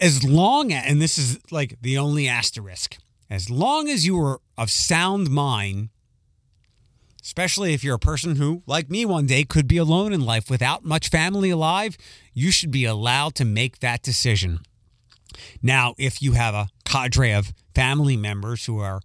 as 0.00 0.24
long 0.24 0.72
as, 0.72 0.84
and 0.86 1.00
this 1.00 1.16
is 1.18 1.38
like 1.50 1.78
the 1.80 1.96
only 1.98 2.28
asterisk, 2.28 2.96
as 3.30 3.48
long 3.50 3.88
as 3.88 4.04
you 4.04 4.20
are 4.20 4.40
of 4.58 4.70
sound 4.70 5.30
mind, 5.30 5.90
especially 7.22 7.72
if 7.72 7.82
you're 7.82 7.94
a 7.94 7.98
person 7.98 8.36
who, 8.36 8.62
like 8.66 8.90
me 8.90 9.04
one 9.04 9.26
day, 9.26 9.44
could 9.44 9.66
be 9.66 9.78
alone 9.78 10.12
in 10.12 10.24
life 10.24 10.50
without 10.50 10.84
much 10.84 11.08
family 11.08 11.50
alive, 11.50 11.96
you 12.34 12.50
should 12.50 12.70
be 12.70 12.84
allowed 12.84 13.34
to 13.34 13.44
make 13.44 13.78
that 13.78 14.02
decision. 14.02 14.60
Now, 15.62 15.94
if 15.98 16.20
you 16.20 16.32
have 16.32 16.54
a 16.54 16.68
cadre 16.84 17.32
of 17.32 17.54
family 17.74 18.16
members 18.16 18.66
who 18.66 18.78
are 18.78 19.00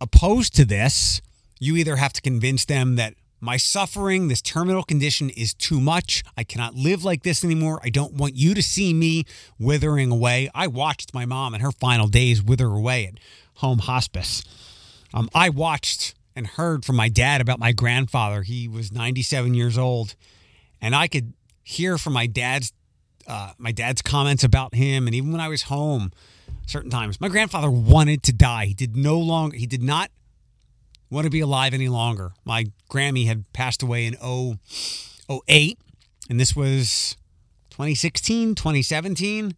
opposed 0.00 0.54
to 0.56 0.64
this, 0.64 1.22
you 1.58 1.76
either 1.76 1.96
have 1.96 2.12
to 2.12 2.20
convince 2.20 2.64
them 2.64 2.96
that 2.96 3.14
my 3.46 3.56
suffering, 3.56 4.26
this 4.26 4.42
terminal 4.42 4.82
condition 4.82 5.30
is 5.30 5.54
too 5.54 5.80
much. 5.80 6.24
I 6.36 6.42
cannot 6.42 6.74
live 6.74 7.04
like 7.04 7.22
this 7.22 7.44
anymore. 7.44 7.80
I 7.82 7.90
don't 7.90 8.14
want 8.14 8.34
you 8.34 8.54
to 8.54 8.62
see 8.62 8.92
me 8.92 9.24
withering 9.58 10.10
away. 10.10 10.50
I 10.52 10.66
watched 10.66 11.14
my 11.14 11.24
mom 11.24 11.54
in 11.54 11.60
her 11.60 11.70
final 11.70 12.08
days 12.08 12.42
wither 12.42 12.66
away 12.66 13.06
at 13.06 13.14
home 13.54 13.78
hospice. 13.78 14.42
Um, 15.14 15.30
I 15.32 15.48
watched 15.48 16.14
and 16.34 16.46
heard 16.46 16.84
from 16.84 16.96
my 16.96 17.08
dad 17.08 17.40
about 17.40 17.60
my 17.60 17.70
grandfather. 17.70 18.42
He 18.42 18.66
was 18.66 18.90
97 18.90 19.54
years 19.54 19.78
old, 19.78 20.16
and 20.82 20.94
I 20.94 21.06
could 21.06 21.32
hear 21.62 21.96
from 21.98 22.12
my 22.12 22.26
dad's 22.26 22.72
uh, 23.28 23.52
my 23.58 23.72
dad's 23.72 24.02
comments 24.02 24.44
about 24.44 24.74
him, 24.74 25.06
and 25.06 25.14
even 25.14 25.32
when 25.32 25.40
I 25.40 25.48
was 25.48 25.62
home, 25.62 26.12
certain 26.66 26.90
times, 26.90 27.20
my 27.20 27.28
grandfather 27.28 27.70
wanted 27.70 28.22
to 28.24 28.32
die. 28.32 28.66
He 28.66 28.74
did 28.74 28.96
no 28.96 29.18
longer. 29.18 29.56
He 29.56 29.66
did 29.66 29.82
not 29.82 30.10
want 31.10 31.24
to 31.24 31.30
be 31.30 31.40
alive 31.40 31.74
any 31.74 31.88
longer. 31.88 32.32
My 32.44 32.66
Grammy 32.90 33.26
had 33.26 33.50
passed 33.52 33.82
away 33.82 34.06
in 34.06 34.14
0, 34.14 34.58
08, 35.48 35.78
and 36.28 36.40
this 36.40 36.56
was 36.56 37.16
2016, 37.70 38.54
2017. 38.54 39.54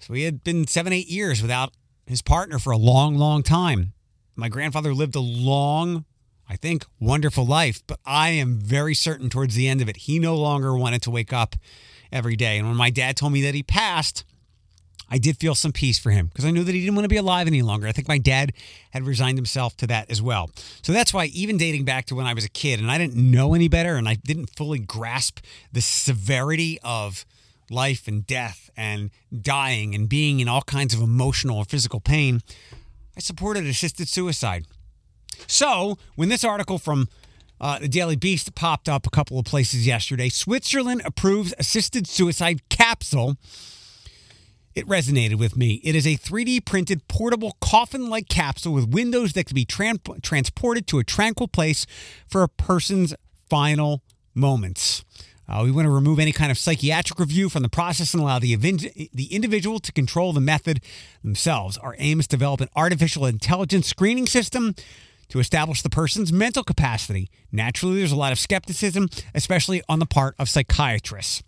So 0.00 0.14
he 0.14 0.24
had 0.24 0.42
been 0.44 0.66
seven, 0.66 0.92
eight 0.92 1.08
years 1.08 1.42
without 1.42 1.72
his 2.06 2.22
partner 2.22 2.58
for 2.58 2.72
a 2.72 2.76
long, 2.76 3.16
long 3.16 3.42
time. 3.42 3.92
My 4.34 4.48
grandfather 4.48 4.94
lived 4.94 5.14
a 5.14 5.20
long, 5.20 6.04
I 6.48 6.56
think, 6.56 6.84
wonderful 6.98 7.46
life, 7.46 7.82
but 7.86 7.98
I 8.04 8.30
am 8.30 8.58
very 8.58 8.94
certain 8.94 9.28
towards 9.30 9.54
the 9.54 9.68
end 9.68 9.80
of 9.80 9.88
it, 9.88 9.96
he 9.98 10.18
no 10.18 10.36
longer 10.36 10.76
wanted 10.76 11.02
to 11.02 11.10
wake 11.10 11.32
up 11.32 11.56
every 12.10 12.36
day. 12.36 12.58
And 12.58 12.66
when 12.66 12.76
my 12.76 12.90
dad 12.90 13.16
told 13.16 13.32
me 13.32 13.42
that 13.42 13.54
he 13.54 13.62
passed, 13.62 14.24
I 15.10 15.18
did 15.18 15.36
feel 15.36 15.54
some 15.54 15.72
peace 15.72 15.98
for 15.98 16.10
him 16.10 16.26
because 16.26 16.44
I 16.44 16.50
knew 16.50 16.64
that 16.64 16.74
he 16.74 16.80
didn't 16.80 16.94
want 16.94 17.04
to 17.04 17.08
be 17.08 17.16
alive 17.16 17.46
any 17.46 17.62
longer. 17.62 17.86
I 17.86 17.92
think 17.92 18.08
my 18.08 18.18
dad 18.18 18.52
had 18.90 19.04
resigned 19.04 19.38
himself 19.38 19.76
to 19.78 19.86
that 19.88 20.10
as 20.10 20.22
well. 20.22 20.50
So 20.82 20.92
that's 20.92 21.12
why, 21.12 21.26
even 21.26 21.56
dating 21.56 21.84
back 21.84 22.06
to 22.06 22.14
when 22.14 22.26
I 22.26 22.34
was 22.34 22.44
a 22.44 22.48
kid 22.48 22.80
and 22.80 22.90
I 22.90 22.98
didn't 22.98 23.16
know 23.16 23.54
any 23.54 23.68
better 23.68 23.96
and 23.96 24.08
I 24.08 24.14
didn't 24.14 24.50
fully 24.56 24.78
grasp 24.78 25.40
the 25.70 25.82
severity 25.82 26.78
of 26.82 27.24
life 27.70 28.06
and 28.06 28.26
death 28.26 28.70
and 28.76 29.10
dying 29.40 29.94
and 29.94 30.08
being 30.08 30.40
in 30.40 30.48
all 30.48 30.62
kinds 30.62 30.94
of 30.94 31.00
emotional 31.00 31.58
or 31.58 31.64
physical 31.64 32.00
pain, 32.00 32.40
I 33.16 33.20
supported 33.20 33.66
assisted 33.66 34.08
suicide. 34.08 34.66
So 35.46 35.98
when 36.14 36.28
this 36.28 36.44
article 36.44 36.78
from 36.78 37.08
uh, 37.60 37.78
the 37.78 37.88
Daily 37.88 38.16
Beast 38.16 38.54
popped 38.54 38.88
up 38.88 39.06
a 39.06 39.10
couple 39.10 39.38
of 39.38 39.44
places 39.44 39.86
yesterday, 39.86 40.28
Switzerland 40.28 41.02
approves 41.04 41.54
assisted 41.58 42.06
suicide 42.06 42.68
capsule 42.68 43.36
it 44.74 44.86
resonated 44.86 45.38
with 45.38 45.56
me. 45.56 45.80
It 45.84 45.94
is 45.94 46.06
a 46.06 46.16
3D 46.16 46.64
printed 46.64 47.06
portable 47.08 47.56
coffin 47.60 48.08
like 48.08 48.28
capsule 48.28 48.72
with 48.72 48.88
windows 48.88 49.32
that 49.34 49.46
can 49.46 49.54
be 49.54 49.66
tran- 49.66 50.22
transported 50.22 50.86
to 50.88 50.98
a 50.98 51.04
tranquil 51.04 51.48
place 51.48 51.86
for 52.26 52.42
a 52.42 52.48
person's 52.48 53.14
final 53.48 54.02
moments. 54.34 55.04
Uh, 55.48 55.62
we 55.64 55.70
want 55.70 55.84
to 55.84 55.90
remove 55.90 56.18
any 56.18 56.32
kind 56.32 56.50
of 56.50 56.56
psychiatric 56.56 57.18
review 57.18 57.48
from 57.48 57.62
the 57.62 57.68
process 57.68 58.14
and 58.14 58.22
allow 58.22 58.38
the, 58.38 58.54
the 58.56 59.28
individual 59.30 59.78
to 59.80 59.92
control 59.92 60.32
the 60.32 60.40
method 60.40 60.80
themselves. 61.22 61.76
Our 61.78 61.94
aim 61.98 62.20
is 62.20 62.26
to 62.28 62.36
develop 62.36 62.60
an 62.60 62.68
artificial 62.74 63.26
intelligence 63.26 63.86
screening 63.86 64.26
system 64.26 64.74
to 65.28 65.40
establish 65.40 65.82
the 65.82 65.90
person's 65.90 66.32
mental 66.32 66.62
capacity. 66.62 67.30
Naturally, 67.50 67.98
there's 67.98 68.12
a 68.12 68.16
lot 68.16 68.32
of 68.32 68.38
skepticism, 68.38 69.08
especially 69.34 69.82
on 69.88 69.98
the 69.98 70.06
part 70.06 70.34
of 70.38 70.48
psychiatrists. 70.48 71.42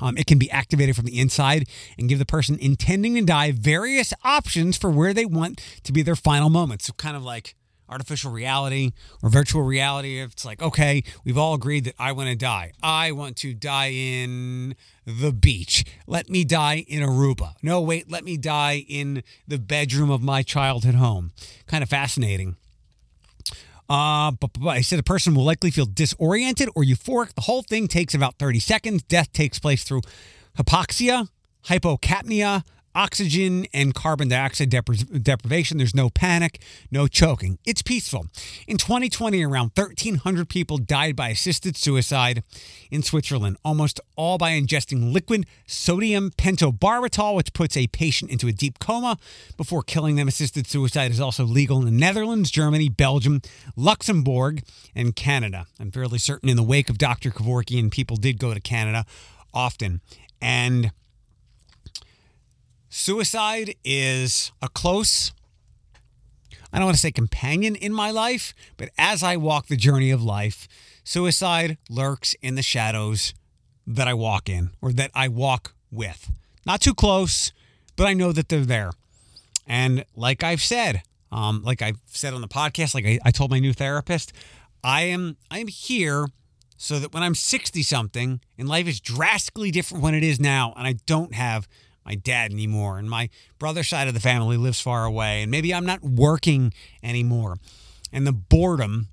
Um, 0.00 0.16
it 0.16 0.26
can 0.26 0.38
be 0.38 0.50
activated 0.50 0.96
from 0.96 1.04
the 1.04 1.18
inside 1.18 1.68
and 1.98 2.08
give 2.08 2.18
the 2.18 2.26
person 2.26 2.58
intending 2.60 3.14
to 3.14 3.22
die 3.22 3.52
various 3.52 4.12
options 4.24 4.76
for 4.76 4.90
where 4.90 5.14
they 5.14 5.26
want 5.26 5.60
to 5.84 5.92
be 5.92 6.02
their 6.02 6.16
final 6.16 6.50
moments. 6.50 6.86
So, 6.86 6.92
kind 6.94 7.16
of 7.16 7.24
like 7.24 7.54
artificial 7.88 8.30
reality 8.30 8.92
or 9.22 9.30
virtual 9.30 9.62
reality. 9.62 10.20
It's 10.20 10.44
like, 10.44 10.62
okay, 10.62 11.02
we've 11.24 11.38
all 11.38 11.54
agreed 11.54 11.84
that 11.84 11.94
I 11.98 12.12
want 12.12 12.28
to 12.28 12.36
die. 12.36 12.72
I 12.82 13.12
want 13.12 13.36
to 13.38 13.54
die 13.54 13.90
in 13.90 14.76
the 15.06 15.32
beach. 15.32 15.84
Let 16.06 16.28
me 16.28 16.44
die 16.44 16.84
in 16.86 17.02
Aruba. 17.02 17.54
No, 17.62 17.80
wait, 17.80 18.10
let 18.10 18.24
me 18.24 18.36
die 18.36 18.84
in 18.88 19.22
the 19.46 19.58
bedroom 19.58 20.10
of 20.10 20.22
my 20.22 20.42
childhood 20.42 20.96
home. 20.96 21.32
Kind 21.66 21.82
of 21.82 21.88
fascinating. 21.88 22.56
Uh, 23.88 24.32
but, 24.32 24.50
but 24.58 24.68
I 24.68 24.82
said 24.82 24.98
a 24.98 25.02
person 25.02 25.34
will 25.34 25.44
likely 25.44 25.70
feel 25.70 25.86
disoriented 25.86 26.68
or 26.74 26.84
euphoric. 26.84 27.34
The 27.34 27.42
whole 27.42 27.62
thing 27.62 27.88
takes 27.88 28.14
about 28.14 28.38
30 28.38 28.60
seconds. 28.60 29.02
Death 29.02 29.32
takes 29.32 29.58
place 29.58 29.82
through 29.82 30.02
hypoxia, 30.58 31.28
hypocapnia, 31.66 32.64
oxygen 32.98 33.64
and 33.72 33.94
carbon 33.94 34.26
dioxide 34.26 34.70
depri- 34.70 35.22
deprivation. 35.22 35.78
There's 35.78 35.94
no 35.94 36.10
panic, 36.10 36.60
no 36.90 37.06
choking. 37.06 37.58
It's 37.64 37.80
peaceful. 37.80 38.26
In 38.66 38.76
2020, 38.76 39.44
around 39.44 39.70
1,300 39.76 40.48
people 40.48 40.78
died 40.78 41.14
by 41.14 41.28
assisted 41.28 41.76
suicide 41.76 42.42
in 42.90 43.04
Switzerland, 43.04 43.56
almost 43.64 44.00
all 44.16 44.36
by 44.36 44.50
ingesting 44.50 45.12
liquid 45.12 45.46
sodium 45.64 46.32
pentobarbital, 46.32 47.36
which 47.36 47.52
puts 47.52 47.76
a 47.76 47.86
patient 47.86 48.32
into 48.32 48.48
a 48.48 48.52
deep 48.52 48.80
coma 48.80 49.16
before 49.56 49.82
killing 49.84 50.16
them. 50.16 50.26
Assisted 50.26 50.66
suicide 50.66 51.12
is 51.12 51.20
also 51.20 51.44
legal 51.44 51.78
in 51.78 51.84
the 51.84 51.92
Netherlands, 51.92 52.50
Germany, 52.50 52.88
Belgium, 52.88 53.40
Luxembourg, 53.76 54.64
and 54.96 55.14
Canada. 55.14 55.66
I'm 55.78 55.92
fairly 55.92 56.18
certain 56.18 56.48
in 56.48 56.56
the 56.56 56.64
wake 56.64 56.90
of 56.90 56.98
Dr. 56.98 57.30
Kevorkian, 57.30 57.92
people 57.92 58.16
did 58.16 58.40
go 58.40 58.52
to 58.52 58.60
Canada 58.60 59.04
often. 59.54 60.00
And 60.40 60.90
Suicide 63.08 63.74
is 63.86 64.52
a 64.60 64.68
close, 64.68 65.32
I 66.70 66.76
don't 66.76 66.84
want 66.84 66.96
to 66.96 67.00
say 67.00 67.10
companion 67.10 67.74
in 67.74 67.90
my 67.90 68.10
life, 68.10 68.52
but 68.76 68.90
as 68.98 69.22
I 69.22 69.34
walk 69.38 69.68
the 69.68 69.76
journey 69.76 70.10
of 70.10 70.22
life, 70.22 70.68
suicide 71.04 71.78
lurks 71.88 72.34
in 72.42 72.54
the 72.54 72.60
shadows 72.60 73.32
that 73.86 74.06
I 74.06 74.12
walk 74.12 74.50
in 74.50 74.72
or 74.82 74.92
that 74.92 75.10
I 75.14 75.28
walk 75.28 75.72
with. 75.90 76.30
Not 76.66 76.82
too 76.82 76.92
close, 76.92 77.50
but 77.96 78.06
I 78.06 78.12
know 78.12 78.30
that 78.30 78.50
they're 78.50 78.66
there. 78.66 78.90
And 79.66 80.04
like 80.14 80.44
I've 80.44 80.60
said, 80.60 81.00
um, 81.32 81.62
like 81.64 81.80
I've 81.80 82.00
said 82.08 82.34
on 82.34 82.42
the 82.42 82.46
podcast, 82.46 82.94
like 82.94 83.06
I, 83.06 83.18
I 83.24 83.30
told 83.30 83.50
my 83.50 83.58
new 83.58 83.72
therapist, 83.72 84.34
I 84.84 85.04
am 85.04 85.38
I 85.50 85.60
am 85.60 85.68
here 85.68 86.26
so 86.76 86.98
that 86.98 87.14
when 87.14 87.22
I'm 87.22 87.34
60 87.34 87.82
something 87.84 88.42
and 88.58 88.68
life 88.68 88.86
is 88.86 89.00
drastically 89.00 89.70
different 89.70 90.04
when 90.04 90.14
it 90.14 90.22
is 90.22 90.38
now, 90.38 90.74
and 90.76 90.86
I 90.86 90.96
don't 91.06 91.32
have 91.32 91.66
my 92.08 92.14
dad 92.14 92.52
anymore, 92.52 92.98
and 92.98 93.10
my 93.10 93.28
brother's 93.58 93.88
side 93.88 94.08
of 94.08 94.14
the 94.14 94.20
family 94.20 94.56
lives 94.56 94.80
far 94.80 95.04
away, 95.04 95.42
and 95.42 95.50
maybe 95.50 95.74
I'm 95.74 95.84
not 95.84 96.02
working 96.02 96.72
anymore. 97.02 97.58
And 98.10 98.26
the 98.26 98.32
boredom 98.32 99.08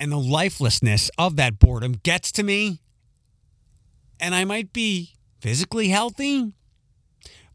and 0.00 0.10
the 0.10 0.18
lifelessness 0.18 1.10
of 1.18 1.36
that 1.36 1.58
boredom 1.58 1.96
gets 2.02 2.32
to 2.32 2.42
me, 2.42 2.80
and 4.18 4.34
I 4.34 4.44
might 4.46 4.72
be 4.72 5.12
physically 5.40 5.88
healthy, 5.88 6.54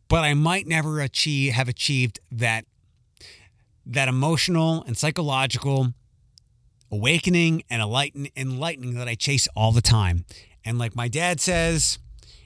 but 0.07 0.23
I 0.23 0.35
might 0.35 0.67
never 0.67 1.01
achieve 1.01 1.53
have 1.53 1.67
achieved 1.67 2.19
that 2.31 2.65
that 3.85 4.07
emotional 4.07 4.83
and 4.85 4.95
psychological 4.95 5.93
awakening 6.91 7.63
and 7.71 7.81
enlightening 7.81 8.93
that 8.93 9.07
I 9.07 9.15
chase 9.15 9.47
all 9.55 9.71
the 9.71 9.81
time. 9.81 10.25
And 10.63 10.77
like 10.77 10.95
my 10.95 11.07
dad 11.07 11.41
says, 11.41 11.97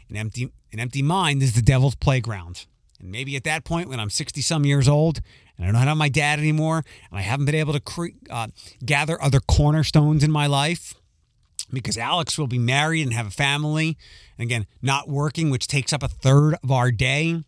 an 0.09 0.15
empty, 0.15 0.51
an 0.71 0.79
empty 0.79 1.01
mind 1.01 1.43
is 1.43 1.53
the 1.53 1.61
devil's 1.61 1.95
playground. 1.95 2.65
And 2.99 3.11
maybe 3.11 3.35
at 3.35 3.43
that 3.43 3.63
point, 3.63 3.89
when 3.89 3.99
I'm 3.99 4.09
60 4.09 4.41
some 4.41 4.65
years 4.65 4.87
old 4.87 5.19
and 5.57 5.65
I 5.65 5.71
don't 5.71 5.87
have 5.87 5.97
my 5.97 6.09
dad 6.09 6.39
anymore, 6.39 6.83
and 7.09 7.19
I 7.19 7.21
haven't 7.21 7.45
been 7.45 7.55
able 7.55 7.73
to 7.73 7.79
cre- 7.79 8.07
uh, 8.29 8.47
gather 8.85 9.21
other 9.21 9.39
cornerstones 9.39 10.23
in 10.23 10.31
my 10.31 10.47
life, 10.47 10.93
because 11.71 11.97
Alex 11.97 12.37
will 12.37 12.47
be 12.47 12.59
married 12.59 13.03
and 13.03 13.13
have 13.13 13.27
a 13.27 13.31
family, 13.31 13.97
and 14.37 14.45
again, 14.45 14.65
not 14.81 15.09
working, 15.09 15.49
which 15.49 15.67
takes 15.67 15.91
up 15.91 16.03
a 16.03 16.07
third 16.07 16.55
of 16.63 16.71
our 16.71 16.91
day. 16.91 17.43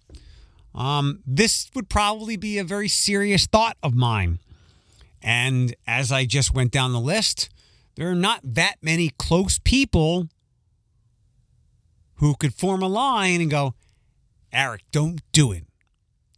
Um, 0.76 1.20
this 1.26 1.70
would 1.74 1.90
probably 1.90 2.36
be 2.36 2.58
a 2.58 2.64
very 2.64 2.88
serious 2.88 3.46
thought 3.46 3.78
of 3.82 3.94
mine. 3.94 4.40
And 5.22 5.76
as 5.88 6.12
I 6.12 6.26
just 6.26 6.54
went 6.54 6.72
down 6.72 6.94
the 6.94 7.00
list, 7.00 7.50
there 7.96 8.10
are 8.10 8.16
not 8.16 8.42
that 8.44 8.76
many 8.82 9.10
close 9.18 9.60
people 9.60 10.30
who 12.20 12.36
could 12.36 12.54
form 12.54 12.82
a 12.82 12.88
line 12.88 13.42
and 13.42 13.50
go, 13.50 13.74
Eric, 14.52 14.84
don't 14.92 15.22
do 15.32 15.52
it. 15.52 15.64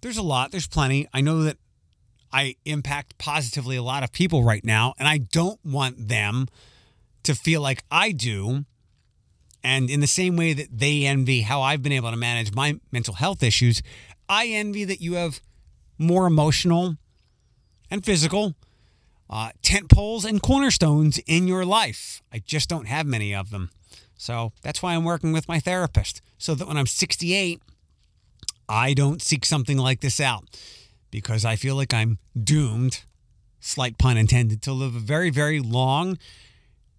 There's 0.02 0.18
a 0.18 0.24
lot, 0.24 0.52
there's 0.52 0.68
plenty. 0.68 1.08
I 1.14 1.22
know 1.22 1.44
that 1.44 1.58
I 2.34 2.56
impact 2.66 3.18
positively 3.18 3.76
a 3.76 3.84
lot 3.84 4.04
of 4.04 4.12
people 4.12 4.44
right 4.44 4.64
now, 4.64 4.94
and 4.98 5.08
I 5.08 5.18
don't 5.18 5.60
want 5.64 6.08
them 6.08 6.48
to 7.24 7.36
feel 7.36 7.62
like 7.62 7.84
I 7.92 8.12
do. 8.12 8.66
And 9.64 9.90
in 9.90 10.00
the 10.00 10.08
same 10.08 10.36
way 10.36 10.54
that 10.54 10.68
they 10.72 11.06
envy 11.06 11.42
how 11.42 11.62
I've 11.62 11.84
been 11.84 11.92
able 11.92 12.10
to 12.10 12.18
manage 12.18 12.54
my 12.54 12.80
mental 12.92 13.16
health 13.16 13.44
issues, 13.44 13.84
I 14.28 14.48
envy 14.48 14.86
that 14.86 15.02
you 15.02 15.16
have 15.16 15.42
more 15.98 16.26
emotional 16.26 16.96
and 17.92 18.04
physical 18.04 18.56
uh, 19.30 19.52
tent 19.62 19.90
poles 19.90 20.26
and 20.26 20.42
cornerstones 20.42 21.20
in 21.28 21.48
your 21.48 21.64
life. 21.64 22.22
I 22.34 22.40
just 22.40 22.70
don't 22.70 22.88
have 22.88 23.06
many 23.06 23.36
of 23.36 23.50
them. 23.50 23.70
So 24.22 24.54
that's 24.62 24.84
why 24.84 24.94
I'm 24.94 25.04
working 25.04 25.34
with 25.34 25.48
my 25.48 25.60
therapist, 25.60 26.22
so 26.38 26.54
that 26.54 26.68
when 26.68 26.78
I'm 26.78 26.86
68, 26.86 27.60
I 28.70 28.94
don't 28.94 29.20
seek 29.20 29.46
something 29.46 29.80
like 29.80 30.02
this 30.02 30.20
out 30.20 30.44
because 31.10 31.44
I 31.44 31.56
feel 31.56 31.76
like 31.76 31.92
I'm 31.92 32.20
doomed, 32.40 33.04
slight 33.60 33.98
pun 33.98 34.18
intended, 34.18 34.62
to 34.62 34.74
live 34.74 34.96
a 34.96 35.00
very, 35.00 35.32
very 35.32 35.60
long 35.60 36.20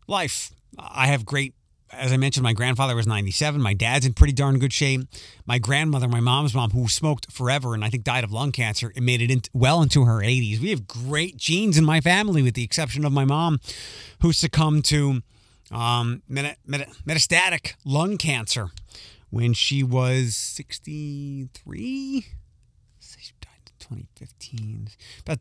life. 0.08 0.50
I 0.76 1.06
have 1.06 1.24
great, 1.24 1.54
as 1.92 2.12
I 2.12 2.16
mentioned, 2.16 2.42
my 2.42 2.54
grandfather 2.54 2.96
was 2.96 3.06
97. 3.06 3.61
My 3.61 3.72
dad's 3.72 4.04
in 4.04 4.14
pretty 4.14 4.32
darn 4.32 4.58
good 4.58 4.72
shape. 4.72 5.02
My 5.46 5.61
grandmother, 5.61 6.08
my 6.08 6.18
mom's 6.18 6.54
mom, 6.54 6.70
who 6.70 6.88
smoked 6.88 7.30
forever 7.30 7.72
and 7.72 7.85
I 7.85 7.88
think 7.88 8.02
died 8.02 8.24
of 8.24 8.32
lung 8.32 8.50
cancer, 8.50 8.92
and 8.96 9.06
made 9.06 9.22
it 9.22 9.30
in, 9.30 9.42
well 9.54 9.80
into 9.80 10.06
her 10.06 10.22
80s. 10.22 10.58
We 10.58 10.70
have 10.70 10.88
great 10.88 11.37
genes 11.37 11.78
in 11.78 11.85
my 11.85 12.00
family, 12.00 12.42
with 12.42 12.54
the 12.54 12.64
exception 12.64 13.04
of 13.04 13.12
my 13.12 13.24
mom, 13.24 13.61
who 14.22 14.32
succumbed 14.32 14.85
to 14.87 15.22
um, 15.72 16.22
meta, 16.28 16.56
meta, 16.66 16.87
metastatic 17.06 17.74
lung 17.85 18.16
cancer 18.18 18.70
when 19.30 19.52
she 19.52 19.82
was 19.82 20.37
63. 20.37 22.26
She 23.00 23.32
died 23.40 23.50
in 23.66 23.72
2015. 23.78 24.88
About 25.20 25.38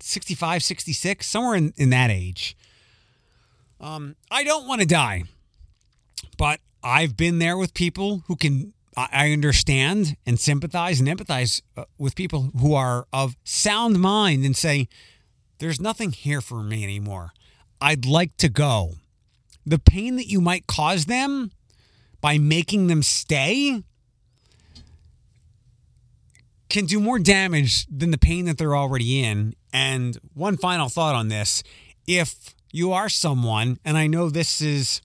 65, 0.00 0.62
66, 0.62 1.26
somewhere 1.26 1.54
in, 1.56 1.72
in 1.76 1.90
that 1.90 2.10
age. 2.10 2.56
Um, 3.80 4.16
I 4.30 4.44
don't 4.44 4.66
want 4.66 4.80
to 4.80 4.86
die, 4.86 5.24
but 6.36 6.60
I've 6.82 7.16
been 7.16 7.38
there 7.38 7.56
with 7.56 7.72
people 7.72 8.24
who 8.26 8.36
can 8.36 8.74
I 8.96 9.32
understand 9.32 10.16
and 10.26 10.38
sympathize 10.38 11.00
and 11.00 11.08
empathize 11.08 11.62
uh, 11.76 11.84
with 11.96 12.16
people 12.16 12.50
who 12.58 12.74
are 12.74 13.06
of 13.12 13.36
sound 13.44 14.00
mind 14.00 14.44
and 14.44 14.56
say, 14.56 14.88
there's 15.58 15.80
nothing 15.80 16.12
here 16.12 16.40
for 16.40 16.62
me 16.62 16.82
anymore. 16.82 17.32
I'd 17.80 18.04
like 18.04 18.36
to 18.38 18.48
go. 18.48 18.94
The 19.66 19.78
pain 19.78 20.16
that 20.16 20.26
you 20.26 20.40
might 20.40 20.66
cause 20.66 21.06
them 21.06 21.50
by 22.20 22.38
making 22.38 22.86
them 22.86 23.02
stay 23.02 23.82
can 26.68 26.86
do 26.86 27.00
more 27.00 27.18
damage 27.18 27.86
than 27.86 28.10
the 28.10 28.18
pain 28.18 28.46
that 28.46 28.56
they're 28.56 28.76
already 28.76 29.22
in. 29.22 29.54
And 29.72 30.16
one 30.34 30.56
final 30.56 30.88
thought 30.88 31.14
on 31.14 31.28
this 31.28 31.62
if 32.06 32.54
you 32.72 32.92
are 32.92 33.08
someone, 33.08 33.78
and 33.84 33.98
I 33.98 34.06
know 34.06 34.30
this 34.30 34.60
is 34.60 35.02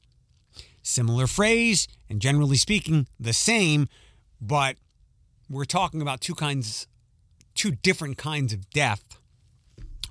similar 0.82 1.28
phrase 1.28 1.88
and 2.10 2.22
generally 2.22 2.58
speaking 2.58 3.08
the 3.20 3.34
same, 3.34 3.90
but 4.40 4.78
we're 5.50 5.66
talking 5.66 6.02
about 6.02 6.22
two 6.22 6.36
kinds, 6.36 6.88
two 7.56 7.72
different 7.72 8.18
kinds 8.18 8.54
of 8.54 8.70
death. 8.70 9.04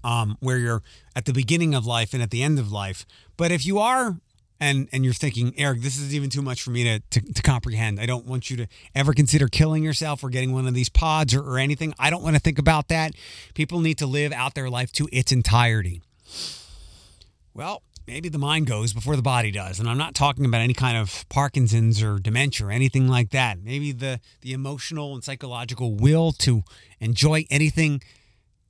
Um, 0.03 0.37
where 0.41 0.59
you're 0.59 0.83
at 1.17 1.25
the 1.25 1.33
beginning 1.33 1.75
of 1.75 1.87
life 1.87 2.13
and 2.13 2.23
at 2.23 2.31
the 2.31 2.43
end 2.43 2.59
of 2.59 2.71
life. 2.71 3.07
But 3.39 3.51
if 3.51 3.65
you 3.65 3.79
are 3.79 4.19
and 4.61 4.89
and 4.93 5.05
you're 5.05 5.15
thinking, 5.15 5.55
Eric, 5.57 5.81
this 5.81 5.99
is 5.99 6.15
even 6.15 6.31
too 6.31 6.43
much 6.43 6.63
for 6.63 6.71
me 6.71 6.85
to, 6.85 7.01
to, 7.11 7.33
to, 7.33 7.43
comprehend. 7.43 8.01
I 8.01 8.07
don't 8.07 8.27
want 8.27 8.51
you 8.51 8.57
to 8.59 8.67
ever 8.95 9.13
consider 9.13 9.49
killing 9.49 9.83
yourself 9.83 10.23
or 10.23 10.31
getting 10.31 10.53
one 10.53 10.67
of 10.67 10.75
these 10.75 10.89
pods 10.89 11.35
or, 11.35 11.41
or 11.41 11.59
anything. 11.59 11.95
I 11.99 12.11
don't 12.11 12.23
want 12.23 12.37
to 12.37 12.41
think 12.41 12.59
about 12.59 12.89
that. 12.89 13.13
People 13.55 13.81
need 13.81 13.99
to 13.99 14.07
live 14.07 14.33
out 14.33 14.55
their 14.55 14.71
life 14.71 14.93
to 14.93 15.09
its 15.13 15.33
entirety. 15.33 16.03
Well, 17.53 17.83
maybe 18.07 18.29
the 18.29 18.39
mind 18.39 18.67
goes 18.67 18.93
before 18.93 19.17
the 19.17 19.23
body 19.23 19.51
does. 19.51 19.79
And 19.81 19.89
I'm 19.89 19.99
not 19.99 20.15
talking 20.15 20.45
about 20.45 20.61
any 20.61 20.75
kind 20.75 20.97
of 20.97 21.29
Parkinson's 21.29 22.03
or 22.03 22.19
dementia 22.19 22.67
or 22.67 22.71
anything 22.71 23.09
like 23.09 23.31
that. 23.31 23.59
Maybe 23.63 23.93
the, 23.93 24.21
the 24.41 24.53
emotional 24.53 25.15
and 25.15 25.23
psychological 25.23 25.95
will 25.95 26.33
to 26.33 26.63
enjoy 27.01 27.45
anything 27.51 28.03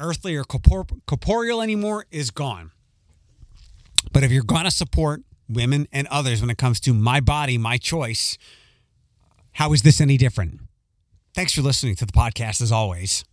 earthly 0.01 0.37
or 0.37 0.44
corpor- 0.44 1.01
corporeal 1.07 1.62
anymore 1.62 2.07
is 2.11 2.31
gone. 2.31 2.70
But 4.12 4.23
if 4.23 4.31
you're 4.31 4.44
going 4.44 4.64
to 4.64 4.70
support 4.70 5.23
women 5.48 5.87
and 5.92 6.07
others 6.09 6.40
when 6.40 6.50
it 6.50 6.59
comes 6.59 6.80
to 6.80 6.94
my 6.94 7.20
body, 7.20 7.59
my 7.59 7.76
choice, 7.76 8.38
how 9.52 9.72
is 9.72 9.83
this 9.83 10.00
any 10.00 10.16
different? 10.16 10.61
Thanks 11.35 11.54
for 11.54 11.62
listening 11.62 11.96
to 11.96 12.07
the 12.07 12.12
podcast 12.12 12.61
as 12.61 12.72
always. 12.72 13.24